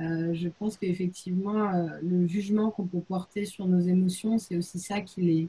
je 0.00 0.48
pense 0.48 0.76
qu'effectivement, 0.76 1.70
le 2.02 2.26
jugement 2.26 2.70
qu'on 2.70 2.86
peut 2.86 3.00
porter 3.00 3.44
sur 3.44 3.66
nos 3.66 3.80
émotions, 3.80 4.38
c'est 4.38 4.56
aussi 4.56 4.80
ça 4.80 5.00
qui 5.02 5.20
les, 5.20 5.48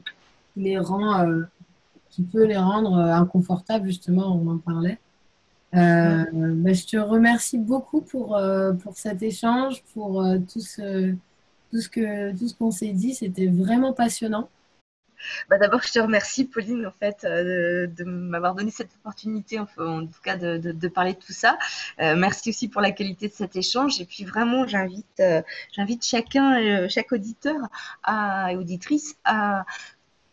qui 0.54 0.60
les 0.60 0.78
rend 0.78 1.26
qui 2.10 2.22
peut 2.22 2.44
les 2.44 2.56
rendre 2.56 2.96
euh, 2.98 3.12
inconfortables, 3.12 3.86
justement, 3.86 4.36
on 4.36 4.50
en 4.50 4.58
parlait. 4.58 4.98
Euh, 5.74 6.24
bah, 6.32 6.72
je 6.72 6.84
te 6.84 6.96
remercie 6.96 7.58
beaucoup 7.58 8.00
pour, 8.00 8.36
euh, 8.36 8.72
pour 8.72 8.96
cet 8.96 9.22
échange, 9.22 9.82
pour 9.94 10.24
tout 10.52 10.60
ce, 10.60 11.12
tout 11.70 11.80
ce 11.80 11.88
que 11.88 12.36
tout 12.36 12.46
qu'on 12.58 12.72
s'est 12.72 12.92
dit. 12.92 13.14
C'était 13.14 13.46
vraiment 13.46 13.92
passionnant. 13.92 14.48
Bah 15.50 15.58
D'abord, 15.58 15.82
je 15.82 15.92
te 15.92 15.98
remercie, 15.98 16.46
Pauline, 16.46 16.86
en 16.86 16.92
fait, 16.92 17.24
de, 17.24 18.04
m'avoir 18.04 18.54
donné 18.54 18.70
cette 18.70 18.88
opportunité, 19.00 19.58
en, 19.58 19.66
en 19.78 20.06
tout 20.06 20.20
cas, 20.24 20.36
de, 20.38 20.56
de, 20.56 20.88
parler 20.88 21.12
de 21.12 21.18
tout 21.18 21.34
ça. 21.34 21.58
merci 21.98 22.48
aussi 22.48 22.68
pour 22.68 22.80
la 22.80 22.90
qualité 22.90 23.28
de 23.28 23.34
cet 23.34 23.54
échange. 23.54 24.00
Et 24.00 24.06
puis, 24.06 24.24
vraiment, 24.24 24.66
j'invite, 24.66 25.22
j'invite 25.76 26.04
chacun, 26.06 26.88
chaque 26.88 27.12
auditeur 27.12 27.60
à, 28.02 28.50
et 28.50 28.56
auditrice 28.56 29.14
à 29.24 29.66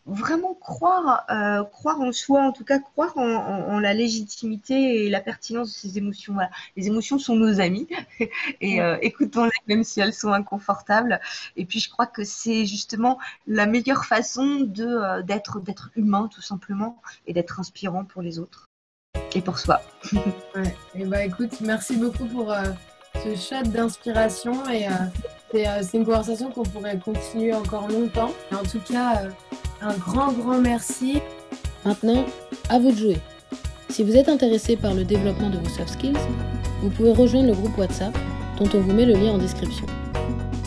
vraiment 0.08 0.54
croire, 0.54 1.24
euh, 1.30 1.62
croire 1.64 2.00
en 2.00 2.12
soi, 2.12 2.42
en 2.42 2.52
tout 2.52 2.64
cas 2.64 2.78
croire 2.78 3.16
en, 3.16 3.78
la 3.78 3.94
légitimité 3.94 5.04
et 5.04 5.10
la 5.10 5.20
pertinence 5.20 5.68
de 5.68 5.74
ces 5.74 5.98
émotions. 5.98 6.36
Les 6.76 6.86
émotions 6.86 7.18
sont 7.18 7.36
nos 7.36 7.60
amis 7.60 7.86
et 8.60 8.80
euh, 8.80 8.96
écoutons-les 9.02 9.50
même 9.66 9.84
si 9.84 10.00
elles 10.00 10.14
sont 10.14 10.32
inconfortables. 10.32 11.20
Et 11.56 11.64
puis 11.64 11.78
je 11.78 11.90
crois 11.90 12.06
que 12.06 12.24
c'est 12.24 12.64
justement 12.64 13.18
la 13.46 13.66
meilleure 13.66 14.06
façon 14.06 14.60
de 14.60 14.86
euh, 14.86 15.22
d'être 15.22 15.60
d'être 15.60 15.90
humain 15.94 16.28
tout 16.32 16.42
simplement 16.42 17.00
et 17.26 17.32
d'être 17.32 17.60
inspirant 17.60 18.04
pour 18.04 18.22
les 18.22 18.38
autres. 18.38 18.66
et 19.34 19.42
pour 19.42 19.58
soi. 19.58 19.82
ouais. 20.54 20.74
Et 20.94 21.04
bah 21.04 21.24
écoute, 21.24 21.60
merci 21.60 21.96
beaucoup 21.96 22.24
pour 22.26 22.54
ce 23.22 23.34
shot 23.36 23.68
d'inspiration 23.68 24.68
et 24.70 24.86
c'est 25.52 25.94
une 25.94 26.04
conversation 26.04 26.50
qu'on 26.50 26.62
pourrait 26.62 26.98
continuer 26.98 27.52
encore 27.52 27.88
longtemps. 27.88 28.32
En 28.52 28.62
tout 28.62 28.80
cas, 28.80 29.28
un 29.80 29.94
grand, 29.94 30.32
grand 30.32 30.60
merci. 30.60 31.20
Maintenant, 31.84 32.24
à 32.68 32.78
vous 32.78 32.90
de 32.90 32.96
jouer. 32.96 33.16
Si 33.88 34.02
vous 34.02 34.16
êtes 34.16 34.28
intéressé 34.28 34.76
par 34.76 34.94
le 34.94 35.04
développement 35.04 35.50
de 35.50 35.58
vos 35.58 35.68
soft 35.68 35.90
skills, 35.90 36.18
vous 36.82 36.90
pouvez 36.90 37.12
rejoindre 37.12 37.48
le 37.48 37.54
groupe 37.54 37.76
WhatsApp 37.78 38.16
dont 38.58 38.68
on 38.74 38.80
vous 38.80 38.92
met 38.92 39.06
le 39.06 39.14
lien 39.14 39.32
en 39.32 39.38
description. 39.38 39.86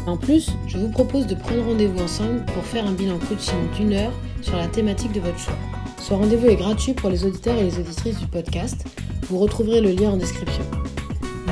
En 0.07 0.17
plus, 0.17 0.49
je 0.67 0.77
vous 0.77 0.89
propose 0.89 1.27
de 1.27 1.35
prendre 1.35 1.63
rendez-vous 1.63 2.03
ensemble 2.03 2.43
pour 2.53 2.63
faire 2.63 2.87
un 2.87 2.93
bilan 2.93 3.19
coaching 3.29 3.69
d'une 3.75 3.93
heure 3.93 4.11
sur 4.41 4.57
la 4.57 4.67
thématique 4.67 5.11
de 5.11 5.19
votre 5.19 5.37
choix. 5.37 5.57
Ce 5.99 6.13
rendez-vous 6.13 6.47
est 6.47 6.55
gratuit 6.55 6.93
pour 6.93 7.09
les 7.09 7.23
auditeurs 7.23 7.57
et 7.57 7.63
les 7.63 7.77
auditrices 7.77 8.17
du 8.17 8.25
podcast. 8.25 8.85
Vous 9.29 9.37
retrouverez 9.37 9.81
le 9.81 9.91
lien 9.91 10.11
en 10.11 10.17
description. 10.17 10.63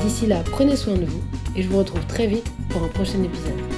D'ici 0.02 0.26
là, 0.26 0.42
prenez 0.50 0.76
soin 0.76 0.96
de 0.96 1.06
vous 1.06 1.22
et 1.56 1.62
je 1.62 1.70
vous 1.70 1.78
retrouve 1.78 2.06
très 2.08 2.26
vite 2.26 2.52
pour 2.70 2.84
un 2.84 2.88
prochain 2.88 3.22
épisode. 3.22 3.69